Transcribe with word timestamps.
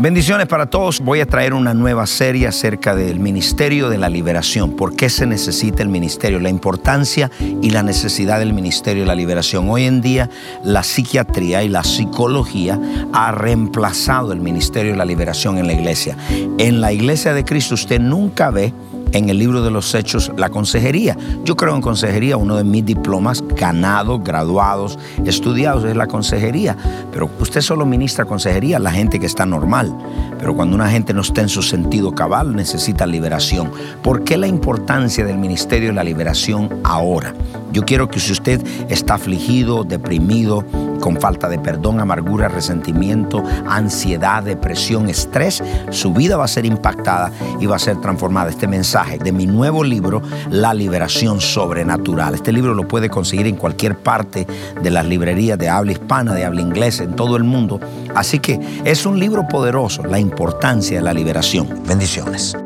Bendiciones 0.00 0.46
para 0.46 0.66
todos. 0.66 1.00
Voy 1.00 1.18
a 1.18 1.26
traer 1.26 1.52
una 1.54 1.74
nueva 1.74 2.06
serie 2.06 2.46
acerca 2.46 2.94
del 2.94 3.18
Ministerio 3.18 3.88
de 3.88 3.98
la 3.98 4.08
Liberación. 4.08 4.76
¿Por 4.76 4.94
qué 4.94 5.10
se 5.10 5.26
necesita 5.26 5.82
el 5.82 5.88
ministerio? 5.88 6.38
La 6.38 6.50
importancia 6.50 7.32
y 7.40 7.70
la 7.70 7.82
necesidad 7.82 8.38
del 8.38 8.52
Ministerio 8.52 9.02
de 9.02 9.08
la 9.08 9.16
Liberación. 9.16 9.68
Hoy 9.68 9.86
en 9.86 10.00
día 10.00 10.30
la 10.62 10.84
psiquiatría 10.84 11.64
y 11.64 11.68
la 11.68 11.82
psicología 11.82 12.78
ha 13.12 13.32
reemplazado 13.32 14.32
el 14.32 14.38
Ministerio 14.38 14.92
de 14.92 14.98
la 14.98 15.04
Liberación 15.04 15.58
en 15.58 15.66
la 15.66 15.72
iglesia. 15.72 16.16
En 16.58 16.80
la 16.80 16.92
iglesia 16.92 17.34
de 17.34 17.44
Cristo 17.44 17.74
usted 17.74 17.98
nunca 17.98 18.50
ve 18.50 18.72
en 19.12 19.28
el 19.28 19.38
libro 19.38 19.62
de 19.62 19.70
los 19.70 19.94
hechos 19.94 20.32
la 20.36 20.48
consejería. 20.48 21.16
Yo 21.44 21.56
creo 21.56 21.74
en 21.74 21.80
consejería, 21.80 22.36
uno 22.36 22.56
de 22.56 22.64
mis 22.64 22.84
diplomas 22.84 23.42
ganados, 23.56 24.22
graduados, 24.22 24.98
estudiados 25.24 25.84
es 25.84 25.96
la 25.96 26.06
consejería. 26.06 26.76
Pero 27.12 27.30
usted 27.38 27.60
solo 27.60 27.86
ministra 27.86 28.24
consejería 28.24 28.76
a 28.76 28.80
la 28.80 28.90
gente 28.90 29.18
que 29.18 29.26
está 29.26 29.46
normal. 29.46 29.96
Pero 30.38 30.54
cuando 30.54 30.74
una 30.76 30.90
gente 30.90 31.12
no 31.14 31.22
está 31.22 31.40
en 31.40 31.48
su 31.48 31.62
sentido 31.62 32.14
cabal, 32.14 32.54
necesita 32.54 33.06
liberación. 33.06 33.70
¿Por 34.02 34.24
qué 34.24 34.36
la 34.36 34.46
importancia 34.46 35.24
del 35.24 35.38
ministerio 35.38 35.88
de 35.88 35.94
la 35.94 36.04
liberación 36.04 36.80
ahora? 36.84 37.34
Yo 37.72 37.84
quiero 37.84 38.08
que 38.08 38.20
si 38.20 38.32
usted 38.32 38.64
está 38.88 39.14
afligido, 39.14 39.84
deprimido, 39.84 40.64
con 41.00 41.20
falta 41.20 41.48
de 41.48 41.58
perdón, 41.58 42.00
amargura, 42.00 42.48
resentimiento, 42.48 43.42
ansiedad, 43.66 44.42
depresión, 44.42 45.08
estrés, 45.08 45.62
su 45.90 46.12
vida 46.12 46.36
va 46.36 46.44
a 46.44 46.48
ser 46.48 46.66
impactada 46.66 47.30
y 47.60 47.66
va 47.66 47.76
a 47.76 47.78
ser 47.78 48.00
transformada. 48.00 48.50
Este 48.50 48.66
mensaje 48.66 49.18
de 49.18 49.32
mi 49.32 49.46
nuevo 49.46 49.84
libro, 49.84 50.22
La 50.50 50.74
Liberación 50.74 51.40
Sobrenatural. 51.40 52.34
Este 52.34 52.52
libro 52.52 52.74
lo 52.74 52.88
puede 52.88 53.08
conseguir 53.08 53.46
en 53.46 53.56
cualquier 53.56 53.96
parte 53.96 54.46
de 54.82 54.90
las 54.90 55.06
librerías 55.06 55.58
de 55.58 55.68
habla 55.68 55.92
hispana, 55.92 56.34
de 56.34 56.44
habla 56.44 56.60
inglesa, 56.60 57.04
en 57.04 57.14
todo 57.14 57.36
el 57.36 57.44
mundo. 57.44 57.80
Así 58.14 58.38
que 58.38 58.60
es 58.84 59.06
un 59.06 59.18
libro 59.18 59.46
poderoso, 59.48 60.02
la 60.04 60.18
importancia 60.18 60.98
de 60.98 61.04
la 61.04 61.12
liberación. 61.12 61.68
Bendiciones. 61.86 62.56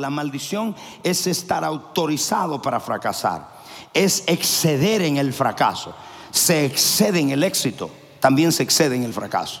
La 0.00 0.08
maldición 0.08 0.74
es 1.02 1.26
estar 1.26 1.62
autorizado 1.62 2.62
para 2.62 2.80
fracasar, 2.80 3.46
es 3.92 4.24
exceder 4.26 5.02
en 5.02 5.18
el 5.18 5.34
fracaso, 5.34 5.94
se 6.30 6.64
excede 6.64 7.20
en 7.20 7.30
el 7.30 7.44
éxito, 7.44 7.90
también 8.18 8.50
se 8.50 8.62
excede 8.62 8.96
en 8.96 9.04
el 9.04 9.12
fracaso. 9.12 9.60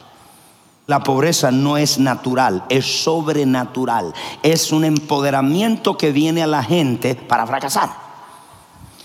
La 0.86 1.02
pobreza 1.02 1.50
no 1.50 1.76
es 1.76 1.98
natural, 1.98 2.64
es 2.70 3.04
sobrenatural, 3.04 4.14
es 4.42 4.72
un 4.72 4.86
empoderamiento 4.86 5.98
que 5.98 6.10
viene 6.10 6.42
a 6.42 6.46
la 6.46 6.64
gente 6.64 7.14
para 7.14 7.46
fracasar. 7.46 7.90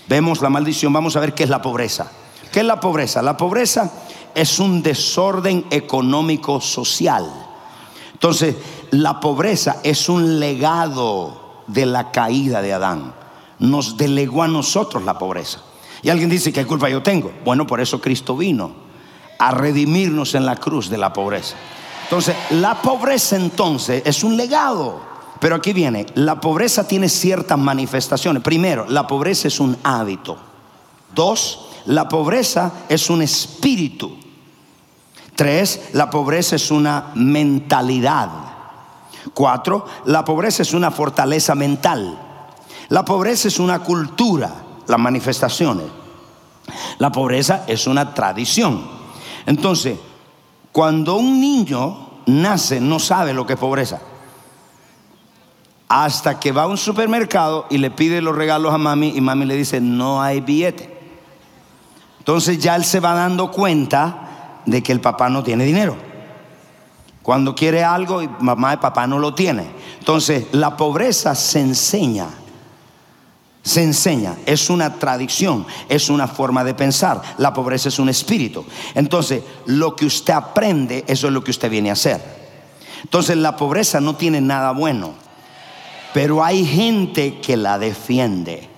Vemos 0.08 0.40
la 0.40 0.48
maldición, 0.48 0.90
vamos 0.90 1.16
a 1.16 1.20
ver 1.20 1.34
qué 1.34 1.44
es 1.44 1.50
la 1.50 1.60
pobreza. 1.60 2.10
¿Qué 2.50 2.60
es 2.60 2.66
la 2.66 2.80
pobreza? 2.80 3.20
La 3.20 3.36
pobreza 3.36 3.92
es 4.34 4.58
un 4.58 4.82
desorden 4.82 5.66
económico 5.70 6.62
social. 6.62 7.45
Entonces, 8.16 8.56
la 8.92 9.20
pobreza 9.20 9.76
es 9.82 10.08
un 10.08 10.40
legado 10.40 11.62
de 11.66 11.84
la 11.84 12.12
caída 12.12 12.62
de 12.62 12.72
Adán. 12.72 13.12
Nos 13.58 13.98
delegó 13.98 14.42
a 14.42 14.48
nosotros 14.48 15.04
la 15.04 15.18
pobreza. 15.18 15.60
Y 16.02 16.08
alguien 16.08 16.30
dice, 16.30 16.50
¿qué 16.50 16.64
culpa 16.64 16.88
yo 16.88 17.02
tengo? 17.02 17.30
Bueno, 17.44 17.66
por 17.66 17.78
eso 17.78 18.00
Cristo 18.00 18.34
vino 18.34 18.72
a 19.38 19.50
redimirnos 19.50 20.34
en 20.34 20.46
la 20.46 20.56
cruz 20.56 20.88
de 20.88 20.96
la 20.96 21.12
pobreza. 21.12 21.56
Entonces, 22.04 22.34
la 22.52 22.80
pobreza 22.80 23.36
entonces 23.36 24.02
es 24.06 24.24
un 24.24 24.38
legado. 24.38 24.98
Pero 25.38 25.56
aquí 25.56 25.74
viene, 25.74 26.06
la 26.14 26.40
pobreza 26.40 26.88
tiene 26.88 27.10
ciertas 27.10 27.58
manifestaciones. 27.58 28.42
Primero, 28.42 28.86
la 28.88 29.06
pobreza 29.06 29.48
es 29.48 29.60
un 29.60 29.76
hábito. 29.82 30.38
Dos, 31.14 31.68
la 31.84 32.08
pobreza 32.08 32.72
es 32.88 33.10
un 33.10 33.20
espíritu. 33.20 34.16
Tres, 35.36 35.90
la 35.92 36.08
pobreza 36.08 36.56
es 36.56 36.70
una 36.70 37.10
mentalidad. 37.14 38.30
Cuatro, 39.34 39.86
la 40.06 40.24
pobreza 40.24 40.62
es 40.62 40.72
una 40.72 40.90
fortaleza 40.90 41.54
mental. 41.54 42.18
La 42.88 43.04
pobreza 43.04 43.48
es 43.48 43.58
una 43.58 43.80
cultura, 43.80 44.50
las 44.86 44.98
manifestaciones. 44.98 45.86
La 46.98 47.12
pobreza 47.12 47.64
es 47.66 47.86
una 47.86 48.14
tradición. 48.14 48.88
Entonces, 49.44 49.98
cuando 50.72 51.16
un 51.16 51.38
niño 51.38 52.22
nace 52.26 52.80
no 52.80 52.98
sabe 52.98 53.34
lo 53.34 53.46
que 53.46 53.54
es 53.54 53.58
pobreza. 53.58 54.00
Hasta 55.88 56.40
que 56.40 56.50
va 56.50 56.62
a 56.62 56.66
un 56.66 56.78
supermercado 56.78 57.66
y 57.70 57.78
le 57.78 57.90
pide 57.90 58.22
los 58.22 58.34
regalos 58.34 58.72
a 58.72 58.78
mami 58.78 59.12
y 59.14 59.20
mami 59.20 59.44
le 59.44 59.54
dice, 59.54 59.80
no 59.80 60.22
hay 60.22 60.40
billete. 60.40 60.96
Entonces 62.18 62.58
ya 62.58 62.74
él 62.74 62.84
se 62.84 63.00
va 63.00 63.14
dando 63.14 63.52
cuenta 63.52 64.25
de 64.66 64.82
que 64.82 64.92
el 64.92 65.00
papá 65.00 65.28
no 65.28 65.42
tiene 65.42 65.64
dinero. 65.64 65.96
Cuando 67.22 67.54
quiere 67.54 67.82
algo 67.82 68.22
y 68.22 68.28
mamá 68.40 68.74
y 68.74 68.76
papá 68.76 69.06
no 69.06 69.18
lo 69.18 69.34
tiene. 69.34 69.66
Entonces 69.98 70.46
la 70.52 70.76
pobreza 70.76 71.34
se 71.34 71.60
enseña. 71.60 72.28
Se 73.62 73.82
enseña, 73.82 74.36
es 74.46 74.70
una 74.70 74.94
tradición, 74.94 75.66
es 75.88 76.08
una 76.08 76.28
forma 76.28 76.62
de 76.62 76.74
pensar. 76.74 77.20
La 77.38 77.52
pobreza 77.52 77.88
es 77.88 77.98
un 77.98 78.08
espíritu. 78.08 78.64
Entonces, 78.94 79.42
lo 79.64 79.96
que 79.96 80.06
usted 80.06 80.34
aprende, 80.34 81.02
eso 81.08 81.26
es 81.26 81.32
lo 81.32 81.42
que 81.42 81.50
usted 81.50 81.68
viene 81.68 81.90
a 81.90 81.94
hacer. 81.94 82.22
Entonces, 83.02 83.36
la 83.36 83.56
pobreza 83.56 84.00
no 84.00 84.14
tiene 84.14 84.40
nada 84.40 84.70
bueno, 84.70 85.14
pero 86.14 86.44
hay 86.44 86.64
gente 86.64 87.40
que 87.40 87.56
la 87.56 87.76
defiende. 87.80 88.70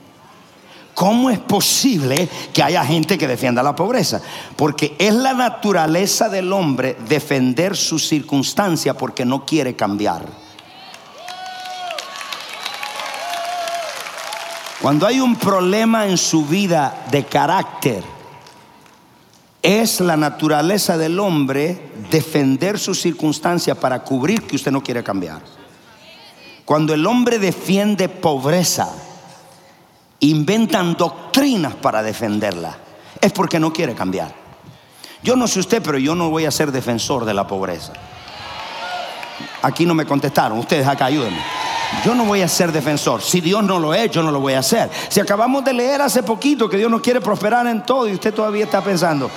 ¿Cómo 0.98 1.30
es 1.30 1.38
posible 1.38 2.28
que 2.52 2.60
haya 2.60 2.84
gente 2.84 3.16
que 3.16 3.28
defienda 3.28 3.62
la 3.62 3.76
pobreza? 3.76 4.20
Porque 4.56 4.96
es 4.98 5.14
la 5.14 5.32
naturaleza 5.32 6.28
del 6.28 6.52
hombre 6.52 6.96
defender 7.08 7.76
su 7.76 8.00
circunstancia 8.00 8.94
porque 8.94 9.24
no 9.24 9.46
quiere 9.46 9.76
cambiar. 9.76 10.26
Cuando 14.82 15.06
hay 15.06 15.20
un 15.20 15.36
problema 15.36 16.08
en 16.08 16.18
su 16.18 16.44
vida 16.44 17.04
de 17.12 17.26
carácter, 17.26 18.02
es 19.62 20.00
la 20.00 20.16
naturaleza 20.16 20.98
del 20.98 21.20
hombre 21.20 21.92
defender 22.10 22.76
su 22.76 22.92
circunstancia 22.92 23.76
para 23.76 24.02
cubrir 24.02 24.42
que 24.42 24.56
usted 24.56 24.72
no 24.72 24.82
quiere 24.82 25.04
cambiar. 25.04 25.42
Cuando 26.64 26.92
el 26.92 27.06
hombre 27.06 27.38
defiende 27.38 28.08
pobreza, 28.08 28.92
inventan 30.20 30.96
doctrinas 30.96 31.74
para 31.74 32.02
defenderla. 32.02 32.76
Es 33.20 33.32
porque 33.32 33.60
no 33.60 33.72
quiere 33.72 33.94
cambiar. 33.94 34.34
Yo 35.22 35.36
no 35.36 35.48
sé 35.48 35.60
usted, 35.60 35.82
pero 35.82 35.98
yo 35.98 36.14
no 36.14 36.30
voy 36.30 36.44
a 36.44 36.50
ser 36.50 36.70
defensor 36.70 37.24
de 37.24 37.34
la 37.34 37.46
pobreza. 37.46 37.92
Aquí 39.62 39.84
no 39.86 39.94
me 39.94 40.06
contestaron, 40.06 40.58
ustedes 40.58 40.86
acá 40.86 41.06
ayúdenme. 41.06 41.42
Yo 42.04 42.14
no 42.14 42.24
voy 42.24 42.42
a 42.42 42.48
ser 42.48 42.70
defensor. 42.70 43.22
Si 43.22 43.40
Dios 43.40 43.64
no 43.64 43.78
lo 43.78 43.94
es, 43.94 44.10
yo 44.10 44.22
no 44.22 44.30
lo 44.30 44.40
voy 44.40 44.52
a 44.52 44.60
hacer. 44.60 44.90
Si 45.08 45.20
acabamos 45.20 45.64
de 45.64 45.72
leer 45.72 46.02
hace 46.02 46.22
poquito 46.22 46.68
que 46.68 46.76
Dios 46.76 46.90
nos 46.90 47.00
quiere 47.00 47.20
prosperar 47.20 47.66
en 47.66 47.84
todo 47.84 48.08
y 48.08 48.12
usted 48.12 48.32
todavía 48.32 48.64
está 48.64 48.82
pensando, 48.82 49.30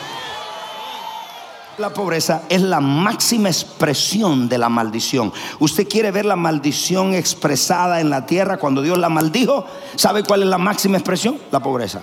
la 1.81 1.93
pobreza 1.93 2.43
es 2.47 2.61
la 2.61 2.79
máxima 2.79 3.49
expresión 3.49 4.47
de 4.47 4.57
la 4.57 4.69
maldición. 4.69 5.33
Usted 5.59 5.87
quiere 5.87 6.11
ver 6.11 6.25
la 6.25 6.35
maldición 6.35 7.13
expresada 7.13 7.99
en 7.99 8.09
la 8.09 8.25
tierra 8.25 8.57
cuando 8.57 8.81
Dios 8.81 8.97
la 8.97 9.09
maldijo. 9.09 9.65
¿Sabe 9.95 10.23
cuál 10.23 10.43
es 10.43 10.47
la 10.47 10.57
máxima 10.57 10.97
expresión? 10.97 11.39
La 11.51 11.59
pobreza. 11.59 12.01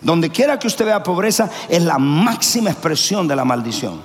Donde 0.00 0.30
quiera 0.30 0.58
que 0.58 0.66
usted 0.66 0.84
vea 0.84 1.02
pobreza 1.02 1.50
es 1.68 1.82
la 1.82 1.98
máxima 1.98 2.70
expresión 2.70 3.26
de 3.26 3.36
la 3.36 3.44
maldición. 3.44 4.00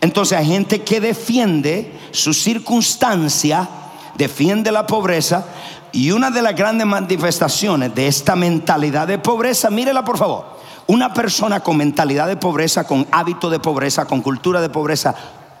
Entonces 0.00 0.38
hay 0.38 0.46
gente 0.46 0.82
que 0.82 1.00
defiende 1.00 1.92
su 2.10 2.34
circunstancia, 2.34 3.68
defiende 4.16 4.72
la 4.72 4.86
pobreza 4.86 5.46
y 5.92 6.10
una 6.10 6.30
de 6.30 6.42
las 6.42 6.56
grandes 6.56 6.86
manifestaciones 6.86 7.94
de 7.94 8.08
esta 8.08 8.34
mentalidad 8.34 9.06
de 9.06 9.18
pobreza, 9.18 9.70
mírela 9.70 10.04
por 10.04 10.18
favor, 10.18 10.58
una 10.86 11.12
persona 11.12 11.60
con 11.60 11.76
mentalidad 11.76 12.26
de 12.26 12.36
pobreza, 12.36 12.84
con 12.84 13.06
hábito 13.10 13.50
de 13.50 13.60
pobreza, 13.60 14.06
con 14.06 14.20
cultura 14.22 14.60
de 14.60 14.68
pobreza, 14.68 15.14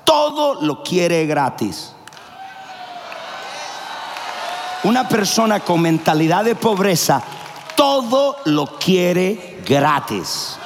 todo 0.04 0.60
lo 0.62 0.82
quiere 0.82 1.26
gratis. 1.26 1.94
Una 4.84 5.08
persona 5.08 5.60
con 5.60 5.80
mentalidad 5.80 6.44
de 6.44 6.56
pobreza 6.56 7.22
todo 7.82 8.36
lo 8.44 8.78
quiere 8.78 9.60
gratis. 9.66 10.56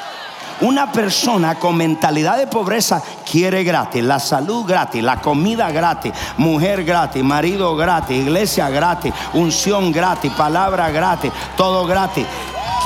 Una 0.61 0.91
persona 0.91 1.55
con 1.57 1.77
mentalidad 1.77 2.39
de 2.39 2.47
pobreza 2.47 3.03
quiere 3.31 3.63
gratis, 3.63 4.03
la 4.03 4.19
salud 4.19 4.65
gratis, 4.67 5.03
la 5.03 5.21
comida 5.21 5.71
gratis, 5.71 6.13
mujer 6.39 6.85
gratis, 6.85 7.23
marido 7.23 7.77
gratis, 7.77 8.17
iglesia 8.17 8.71
gratis, 8.71 9.13
unción 9.35 9.93
gratis, 9.93 10.33
palabra 10.33 10.91
gratis, 10.91 11.31
todo 11.59 11.87
gratis. 11.87 12.27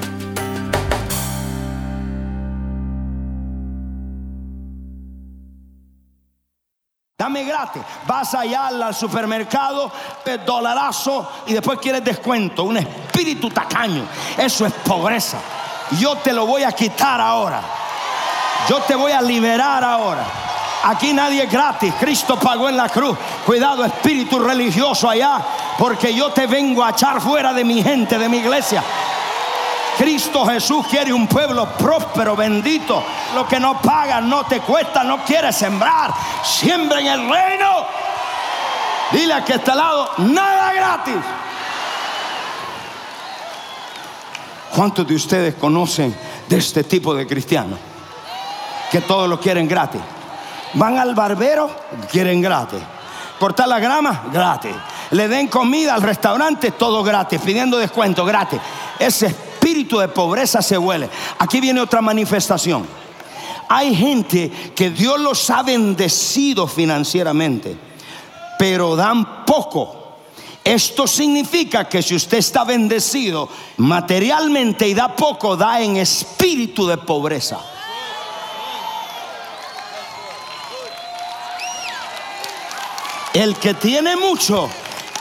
Vas 8.06 8.34
allá 8.34 8.68
al 8.68 8.94
supermercado, 8.94 9.90
dolarazo 10.44 11.28
y 11.46 11.52
después 11.52 11.78
quieres 11.78 12.04
descuento. 12.04 12.64
Un 12.64 12.78
espíritu 12.78 13.50
tacaño. 13.50 14.04
Eso 14.36 14.66
es 14.66 14.72
pobreza. 14.72 15.38
Yo 15.98 16.16
te 16.16 16.32
lo 16.32 16.46
voy 16.46 16.62
a 16.62 16.72
quitar 16.72 17.20
ahora. 17.20 17.60
Yo 18.68 18.80
te 18.82 18.94
voy 18.94 19.12
a 19.12 19.22
liberar 19.22 19.82
ahora. 19.82 20.24
Aquí 20.84 21.12
nadie 21.12 21.44
es 21.44 21.50
gratis. 21.50 21.92
Cristo 21.98 22.38
pagó 22.38 22.68
en 22.68 22.76
la 22.76 22.88
cruz. 22.88 23.16
Cuidado, 23.44 23.84
espíritu 23.84 24.38
religioso 24.38 25.08
allá. 25.08 25.40
Porque 25.76 26.14
yo 26.14 26.30
te 26.30 26.46
vengo 26.46 26.84
a 26.84 26.90
echar 26.90 27.20
fuera 27.20 27.52
de 27.52 27.64
mi 27.64 27.82
gente, 27.82 28.18
de 28.18 28.28
mi 28.28 28.38
iglesia. 28.38 28.82
Cristo 29.98 30.46
Jesús 30.46 30.86
quiere 30.86 31.12
un 31.12 31.26
pueblo 31.26 31.66
próspero, 31.76 32.36
bendito. 32.36 33.02
Lo 33.34 33.48
que 33.48 33.58
no 33.58 33.82
paga 33.82 34.20
no 34.20 34.46
te 34.46 34.60
cuesta, 34.60 35.02
no 35.02 35.24
quiere 35.24 35.52
sembrar. 35.52 36.14
Siembra 36.44 37.00
en 37.00 37.06
el 37.08 37.28
reino. 37.28 37.84
Dile 39.10 39.34
a 39.34 39.44
que 39.44 39.54
está 39.54 39.72
al 39.72 39.78
lado, 39.78 40.10
nada 40.18 40.72
gratis. 40.72 41.16
¿Cuántos 44.72 45.04
de 45.08 45.16
ustedes 45.16 45.54
conocen 45.56 46.16
de 46.48 46.58
este 46.58 46.84
tipo 46.84 47.12
de 47.12 47.26
cristianos? 47.26 47.80
Que 48.92 49.00
todos 49.00 49.28
lo 49.28 49.40
quieren 49.40 49.66
gratis. 49.66 50.00
Van 50.74 50.96
al 50.96 51.16
barbero, 51.16 51.74
quieren 52.08 52.40
gratis. 52.40 52.80
Cortar 53.40 53.66
la 53.66 53.80
grama, 53.80 54.26
gratis. 54.32 54.76
Le 55.10 55.26
den 55.26 55.48
comida 55.48 55.94
al 55.94 56.02
restaurante, 56.02 56.70
todo 56.70 57.02
gratis. 57.02 57.40
Pidiendo 57.40 57.78
descuento, 57.78 58.24
gratis. 58.24 58.60
Ese 59.00 59.47
espíritu 59.78 59.98
de 59.98 60.08
pobreza 60.08 60.60
se 60.60 60.76
huele. 60.76 61.08
Aquí 61.38 61.60
viene 61.60 61.80
otra 61.80 62.00
manifestación. 62.00 62.84
Hay 63.68 63.94
gente 63.94 64.50
que 64.74 64.90
Dios 64.90 65.20
los 65.20 65.50
ha 65.50 65.62
bendecido 65.62 66.66
financieramente, 66.66 67.76
pero 68.58 68.96
dan 68.96 69.44
poco. 69.44 69.94
Esto 70.64 71.06
significa 71.06 71.88
que 71.88 72.02
si 72.02 72.16
usted 72.16 72.38
está 72.38 72.64
bendecido 72.64 73.48
materialmente 73.76 74.88
y 74.88 74.94
da 74.94 75.14
poco, 75.14 75.56
da 75.56 75.80
en 75.80 75.96
espíritu 75.96 76.86
de 76.86 76.96
pobreza. 76.98 77.60
El 83.32 83.54
que 83.56 83.74
tiene 83.74 84.16
mucho 84.16 84.68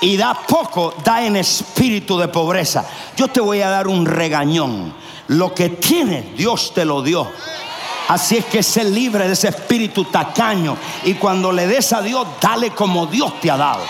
y 0.01 0.17
da 0.17 0.33
poco, 0.33 0.93
da 1.03 1.23
en 1.23 1.35
espíritu 1.37 2.17
de 2.17 2.27
pobreza. 2.27 2.85
Yo 3.15 3.27
te 3.27 3.39
voy 3.39 3.61
a 3.61 3.69
dar 3.69 3.87
un 3.87 4.05
regañón. 4.05 4.93
Lo 5.27 5.53
que 5.53 5.69
tienes, 5.69 6.37
Dios 6.37 6.73
te 6.73 6.85
lo 6.85 7.01
dio. 7.01 7.27
Así 8.07 8.37
es 8.37 8.45
que 8.45 8.63
sé 8.63 8.85
libre 8.85 9.27
de 9.27 9.33
ese 9.33 9.49
espíritu 9.49 10.05
tacaño. 10.05 10.77
Y 11.03 11.15
cuando 11.15 11.51
le 11.51 11.67
des 11.67 11.91
a 11.91 12.01
Dios, 12.01 12.25
dale 12.41 12.71
como 12.71 13.05
Dios 13.07 13.39
te 13.41 13.51
ha 13.51 13.57
dado. 13.57 13.83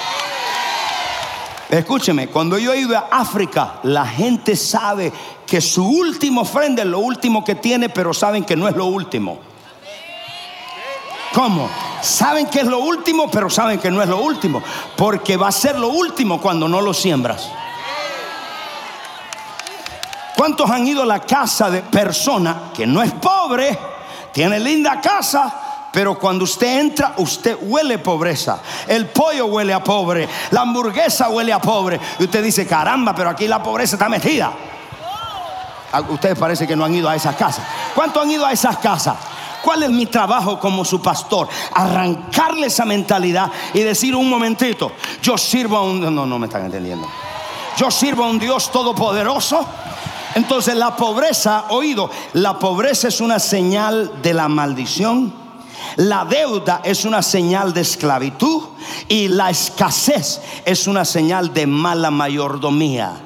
Escúcheme, 1.69 2.27
cuando 2.29 2.57
yo 2.57 2.71
he 2.73 2.79
ido 2.79 2.97
a 2.97 3.09
África, 3.11 3.79
la 3.83 4.05
gente 4.05 4.55
sabe 4.55 5.11
que 5.45 5.59
su 5.59 5.85
último 5.85 6.41
ofrenda 6.41 6.81
es 6.81 6.87
lo 6.87 6.99
último 6.99 7.43
que 7.43 7.55
tiene, 7.55 7.89
pero 7.89 8.13
saben 8.13 8.45
que 8.45 8.55
no 8.55 8.67
es 8.67 8.75
lo 8.75 8.85
último. 8.85 9.46
¿Cómo? 11.33 11.69
Saben 12.01 12.47
que 12.47 12.59
es 12.59 12.65
lo 12.65 12.79
último, 12.79 13.29
pero 13.29 13.49
saben 13.49 13.79
que 13.79 13.91
no 13.91 14.01
es 14.01 14.09
lo 14.09 14.17
último. 14.17 14.61
Porque 14.95 15.37
va 15.37 15.49
a 15.49 15.51
ser 15.51 15.77
lo 15.77 15.89
último 15.89 16.41
cuando 16.41 16.67
no 16.67 16.81
lo 16.81 16.93
siembras. 16.93 17.49
¿Cuántos 20.35 20.69
han 20.69 20.87
ido 20.87 21.01
a 21.01 21.05
la 21.05 21.19
casa 21.21 21.69
de 21.69 21.81
persona 21.81 22.69
que 22.73 22.85
no 22.85 23.01
es 23.01 23.11
pobre, 23.13 23.77
tiene 24.31 24.59
linda 24.59 25.01
casa, 25.01 25.51
pero 25.91 26.19
cuando 26.19 26.43
usted 26.43 26.79
entra, 26.79 27.13
usted 27.17 27.57
huele 27.59 27.97
pobreza. 27.97 28.59
El 28.87 29.07
pollo 29.07 29.47
huele 29.47 29.73
a 29.73 29.83
pobre, 29.83 30.29
la 30.51 30.61
hamburguesa 30.61 31.29
huele 31.29 31.51
a 31.51 31.59
pobre. 31.59 31.99
Y 32.19 32.25
usted 32.25 32.43
dice, 32.43 32.67
caramba, 32.67 33.15
pero 33.15 33.31
aquí 33.31 33.47
la 33.47 33.63
pobreza 33.63 33.95
está 33.95 34.07
metida. 34.07 34.53
Ustedes 36.09 36.37
parece 36.37 36.67
que 36.67 36.75
no 36.75 36.85
han 36.85 36.93
ido 36.93 37.09
a 37.09 37.15
esas 37.15 37.35
casas. 37.35 37.65
¿Cuántos 37.95 38.21
han 38.21 38.29
ido 38.29 38.45
a 38.45 38.51
esas 38.51 38.77
casas? 38.77 39.15
¿Cuál 39.67 39.83
es 39.83 39.89
mi 39.89 40.05
trabajo 40.05 40.61
como 40.61 40.85
su 40.85 41.01
pastor? 41.01 41.49
Arrancarle 41.73 42.67
esa 42.67 42.85
mentalidad 42.85 43.51
y 43.73 43.81
decir 43.81 44.15
un 44.15 44.29
momentito, 44.29 44.93
yo 45.21 45.37
sirvo 45.37 45.75
a 45.75 45.83
un... 45.83 45.99
No, 46.15 46.25
no 46.25 46.39
me 46.39 46.47
están 46.47 46.67
entendiendo. 46.67 47.05
Yo 47.75 47.91
sirvo 47.91 48.23
a 48.23 48.27
un 48.27 48.39
Dios 48.39 48.71
todopoderoso. 48.71 49.65
Entonces 50.35 50.73
la 50.73 50.95
pobreza, 50.95 51.65
oído, 51.71 52.09
la 52.31 52.57
pobreza 52.57 53.09
es 53.09 53.19
una 53.19 53.39
señal 53.39 54.21
de 54.21 54.33
la 54.33 54.47
maldición. 54.47 55.33
La 55.97 56.23
deuda 56.23 56.79
es 56.85 57.03
una 57.03 57.21
señal 57.21 57.73
de 57.73 57.81
esclavitud 57.81 58.63
y 59.09 59.27
la 59.27 59.49
escasez 59.49 60.39
es 60.63 60.87
una 60.87 61.03
señal 61.03 61.53
de 61.53 61.67
mala 61.67 62.09
mayordomía. 62.09 63.17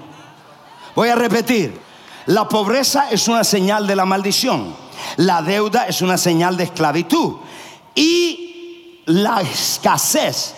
Voy 0.95 1.09
a 1.09 1.15
repetir, 1.15 1.79
la 2.25 2.49
pobreza 2.49 3.11
es 3.11 3.27
una 3.27 3.43
señal 3.43 3.85
de 3.85 3.95
la 3.95 4.05
maldición. 4.05 4.81
La 5.17 5.41
deuda 5.41 5.85
es 5.87 6.01
una 6.01 6.17
señal 6.17 6.57
de 6.57 6.65
esclavitud. 6.65 7.35
Y 7.95 9.01
la 9.05 9.41
escasez 9.41 10.55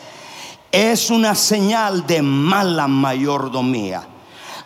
es 0.71 1.09
una 1.09 1.35
señal 1.35 2.05
de 2.05 2.21
mala 2.21 2.87
mayordomía. 2.87 4.07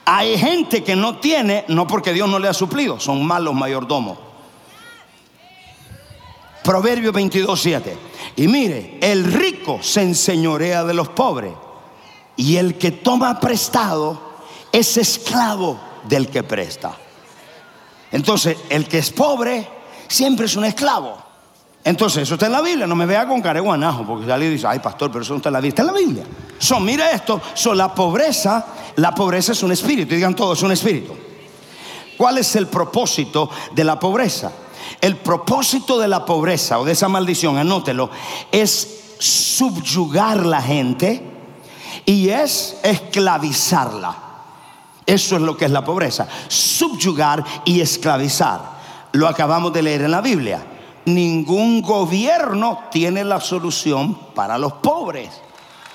Hay 0.05 0.37
gente 0.37 0.83
que 0.83 0.95
no 0.95 1.17
tiene, 1.17 1.65
no 1.67 1.85
porque 1.85 2.13
Dios 2.13 2.29
no 2.29 2.39
le 2.39 2.47
ha 2.47 2.53
suplido, 2.53 2.99
son 2.99 3.25
malos 3.25 3.53
mayordomos. 3.53 4.17
Proverbio 6.63 7.11
22, 7.11 7.59
7. 7.59 7.97
Y 8.37 8.47
mire, 8.47 8.97
el 9.01 9.23
rico 9.31 9.79
se 9.81 10.01
enseñorea 10.01 10.83
de 10.83 10.93
los 10.93 11.09
pobres. 11.09 11.53
Y 12.35 12.57
el 12.57 12.77
que 12.77 12.91
toma 12.91 13.39
prestado 13.39 14.19
es 14.71 14.97
esclavo 14.97 15.79
del 16.07 16.29
que 16.29 16.43
presta. 16.43 16.95
Entonces, 18.11 18.57
el 18.69 18.87
que 18.87 18.99
es 18.99 19.11
pobre 19.11 19.67
siempre 20.07 20.45
es 20.45 20.55
un 20.55 20.65
esclavo. 20.65 21.17
Entonces, 21.83 22.23
eso 22.23 22.33
está 22.33 22.47
en 22.47 22.51
la 22.51 22.61
Biblia. 22.61 22.85
No 22.85 22.95
me 22.95 23.05
vea 23.05 23.27
con 23.27 23.41
careguanajo, 23.41 24.05
porque 24.05 24.31
alguien 24.31 24.51
dice, 24.51 24.67
ay, 24.67 24.79
pastor, 24.79 25.09
pero 25.11 25.23
eso 25.23 25.33
no 25.33 25.37
está 25.37 25.49
en 25.49 25.53
la 25.53 25.59
Biblia. 25.59 25.69
Está 25.69 25.81
en 25.83 25.87
la 25.87 25.93
Biblia. 25.93 26.23
So, 26.59 26.79
mire 26.79 27.03
esto. 27.13 27.41
Son 27.53 27.77
la 27.77 27.93
pobreza, 27.93 28.65
la 28.97 29.13
pobreza 29.15 29.53
es 29.53 29.63
un 29.63 29.71
espíritu. 29.71 30.13
Digan 30.13 30.35
todo, 30.35 30.53
es 30.53 30.61
un 30.61 30.71
espíritu. 30.71 31.13
¿Cuál 32.17 32.39
es 32.39 32.55
el 32.55 32.67
propósito 32.67 33.49
de 33.73 33.83
la 33.83 33.99
pobreza? 33.99 34.51
El 34.99 35.17
propósito 35.17 35.99
de 35.99 36.07
la 36.07 36.25
pobreza 36.25 36.79
o 36.79 36.85
de 36.85 36.93
esa 36.93 37.07
maldición, 37.07 37.57
anótelo, 37.57 38.09
es 38.51 39.15
subyugar 39.19 40.45
la 40.45 40.61
gente 40.61 41.21
y 42.05 42.29
es 42.29 42.77
esclavizarla. 42.83 44.26
Eso 45.07 45.37
es 45.37 45.41
lo 45.41 45.57
que 45.57 45.65
es 45.65 45.71
la 45.71 45.83
pobreza. 45.83 46.27
Subyugar 46.47 47.43
y 47.65 47.81
esclavizar. 47.81 48.77
Lo 49.13 49.27
acabamos 49.27 49.73
de 49.73 49.81
leer 49.81 50.03
en 50.03 50.11
la 50.11 50.21
Biblia 50.21 50.63
ningún 51.07 51.81
gobierno 51.81 52.83
tiene 52.91 53.23
la 53.23 53.39
solución 53.39 54.13
para 54.35 54.57
los 54.57 54.73
pobres. 54.73 55.29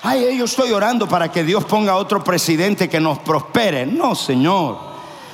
Ay, 0.01 0.37
yo 0.37 0.45
estoy 0.45 0.71
orando 0.71 1.07
para 1.07 1.31
que 1.31 1.43
Dios 1.43 1.63
ponga 1.63 1.95
otro 1.95 2.23
presidente 2.23 2.89
que 2.89 2.99
nos 2.99 3.19
prospere. 3.19 3.85
No, 3.85 4.15
Señor. 4.15 4.77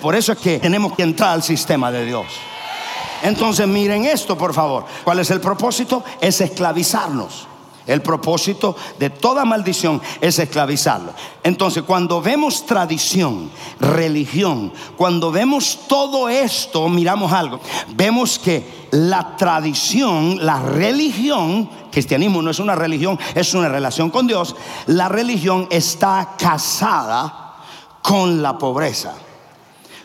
Por 0.02 0.16
eso 0.16 0.34
es 0.34 0.38
que 0.38 0.60
tenemos 0.60 0.96
que 0.96 1.04
entrar 1.04 1.32
al 1.32 1.44
sistema 1.44 1.92
de 1.92 2.06
Dios. 2.06 2.26
Entonces 3.24 3.68
miren 3.68 4.06
esto, 4.06 4.38
por 4.38 4.54
favor. 4.54 4.86
¿Cuál 5.04 5.20
es 5.20 5.32
el 5.32 5.42
propósito? 5.42 6.04
Es 6.22 6.40
esclavizarnos. 6.40 7.48
El 7.90 8.04
propósito 8.04 8.76
de 9.00 9.10
toda 9.10 9.46
maldición 9.46 10.00
es 10.22 10.38
esclavizarlo. 10.38 11.12
Entonces, 11.42 11.82
cuando 11.82 12.22
vemos 12.22 12.66
tradición, 12.68 13.50
religión, 13.80 14.72
cuando 14.96 15.32
vemos 15.32 15.80
todo 15.88 16.30
esto, 16.30 16.88
miramos 16.88 17.34
algo. 17.34 17.60
Vemos 17.96 18.38
que 18.38 18.88
la 18.92 19.36
tradición, 19.36 20.46
la 20.46 20.62
religión, 20.62 21.68
cristianismo 21.92 22.44
no 22.44 22.52
es 22.52 22.60
una 22.60 22.76
religión, 22.76 23.18
es 23.34 23.56
una 23.56 23.70
relación 23.70 24.12
con 24.12 24.28
Dios. 24.28 24.56
La 24.86 25.10
religión 25.10 25.68
está 25.72 26.36
casada 26.38 27.56
con 28.04 28.44
la 28.44 28.58
pobreza 28.58 29.16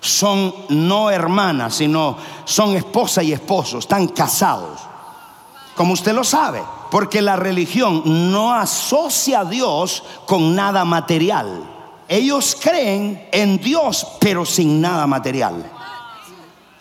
son 0.01 0.55
no 0.69 1.11
hermanas, 1.11 1.77
sino 1.77 2.19
son 2.45 2.77
esposa 2.77 3.23
y 3.23 3.33
esposo, 3.33 3.79
están 3.79 4.09
casados. 4.09 4.94
Como 5.75 5.95
usted 5.95 6.13
lo 6.13 6.23
sabe, 6.23 6.63
porque 6.91 7.21
la 7.21 7.37
religión 7.37 8.03
no 8.31 8.55
asocia 8.55 9.41
a 9.41 9.45
Dios 9.45 10.05
con 10.27 10.55
nada 10.55 10.85
material. 10.85 11.71
Ellos 12.09 12.57
creen 12.61 13.29
en 13.33 13.59
Dios, 13.59 14.07
pero 14.21 14.45
sin 14.47 14.81
nada 14.81 15.07
material. 15.07 15.71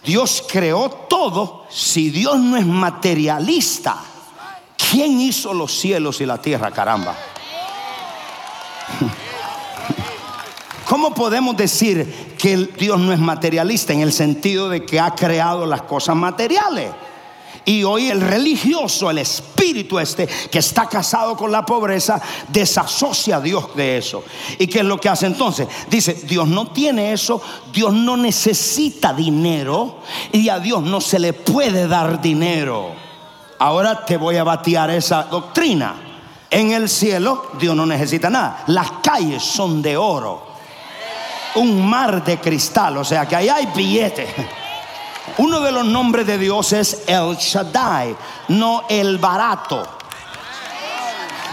Dios 0.05 0.43
creó 0.47 0.89
todo. 1.09 1.65
Si 1.69 2.09
Dios 2.11 2.37
no 2.37 2.57
es 2.57 2.65
materialista, 2.67 3.97
¿quién 4.91 5.19
hizo 5.21 5.53
los 5.53 5.75
cielos 5.79 6.21
y 6.21 6.25
la 6.25 6.37
tierra, 6.39 6.69
caramba? 6.71 7.15
¿Cómo 10.87 11.15
podemos 11.15 11.57
decir 11.57 12.35
que 12.37 12.57
Dios 12.57 12.99
no 12.99 13.13
es 13.13 13.19
materialista 13.19 13.93
en 13.93 14.01
el 14.01 14.13
sentido 14.13 14.69
de 14.69 14.85
que 14.85 14.99
ha 14.99 15.15
creado 15.15 15.65
las 15.65 15.81
cosas 15.83 16.15
materiales? 16.15 16.91
Y 17.65 17.83
hoy 17.83 18.09
el 18.09 18.19
religioso, 18.19 19.09
el 19.09 19.19
espíritu 19.19 19.97
este 19.97 20.27
que 20.27 20.59
está 20.59 20.87
casado 20.87 21.37
con 21.37 21.51
la 21.51 21.65
pobreza, 21.65 22.21
desasocia 22.49 23.37
a 23.37 23.41
Dios 23.41 23.73
de 23.75 23.97
eso. 23.97 24.23
¿Y 24.59 24.67
qué 24.67 24.79
es 24.79 24.85
lo 24.85 24.99
que 24.99 25.09
hace 25.09 25.27
entonces? 25.27 25.67
Dice, 25.89 26.13
Dios 26.13 26.47
no 26.47 26.67
tiene 26.67 27.13
eso, 27.13 27.41
Dios 27.71 27.93
no 27.93 28.17
necesita 28.17 29.13
dinero 29.13 29.99
y 30.31 30.49
a 30.49 30.59
Dios 30.59 30.83
no 30.83 30.99
se 30.99 31.19
le 31.19 31.31
puede 31.31 31.87
dar 31.87 32.21
dinero. 32.21 32.91
Ahora 33.59 34.05
te 34.05 34.17
voy 34.17 34.35
a 34.35 34.43
batear 34.43 34.89
esa 34.89 35.23
doctrina. 35.23 35.95
En 36.49 36.71
el 36.71 36.89
cielo 36.89 37.51
Dios 37.59 37.75
no 37.75 37.85
necesita 37.85 38.29
nada. 38.29 38.65
Las 38.67 38.91
calles 39.01 39.41
son 39.41 39.81
de 39.81 39.95
oro. 39.95 40.51
Un 41.55 41.87
mar 41.87 42.23
de 42.25 42.39
cristal, 42.39 42.97
o 42.97 43.05
sea 43.05 43.25
que 43.25 43.35
ahí 43.35 43.47
hay 43.47 43.67
billetes. 43.73 44.27
Uno 45.37 45.61
de 45.61 45.71
los 45.71 45.85
nombres 45.85 46.27
de 46.27 46.37
Dios 46.37 46.73
es 46.73 47.03
El 47.07 47.35
Shaddai, 47.37 48.15
no 48.49 48.83
el 48.89 49.17
barato. 49.17 49.83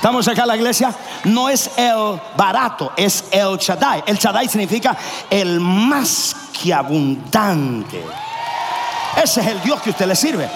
Estamos 0.00 0.26
acá 0.28 0.42
en 0.42 0.48
la 0.48 0.56
iglesia. 0.56 0.94
No 1.24 1.50
es 1.50 1.70
el 1.76 2.18
barato, 2.34 2.92
es 2.96 3.24
el 3.30 3.58
Shaddai. 3.58 4.04
El 4.06 4.16
Shaddai 4.16 4.48
significa 4.48 4.96
el 5.28 5.60
más 5.60 6.34
que 6.50 6.72
abundante. 6.72 8.02
Ese 9.22 9.40
es 9.42 9.46
el 9.46 9.62
Dios 9.62 9.82
que 9.82 9.90
usted 9.90 10.06
le 10.06 10.16
sirve. 10.16 10.48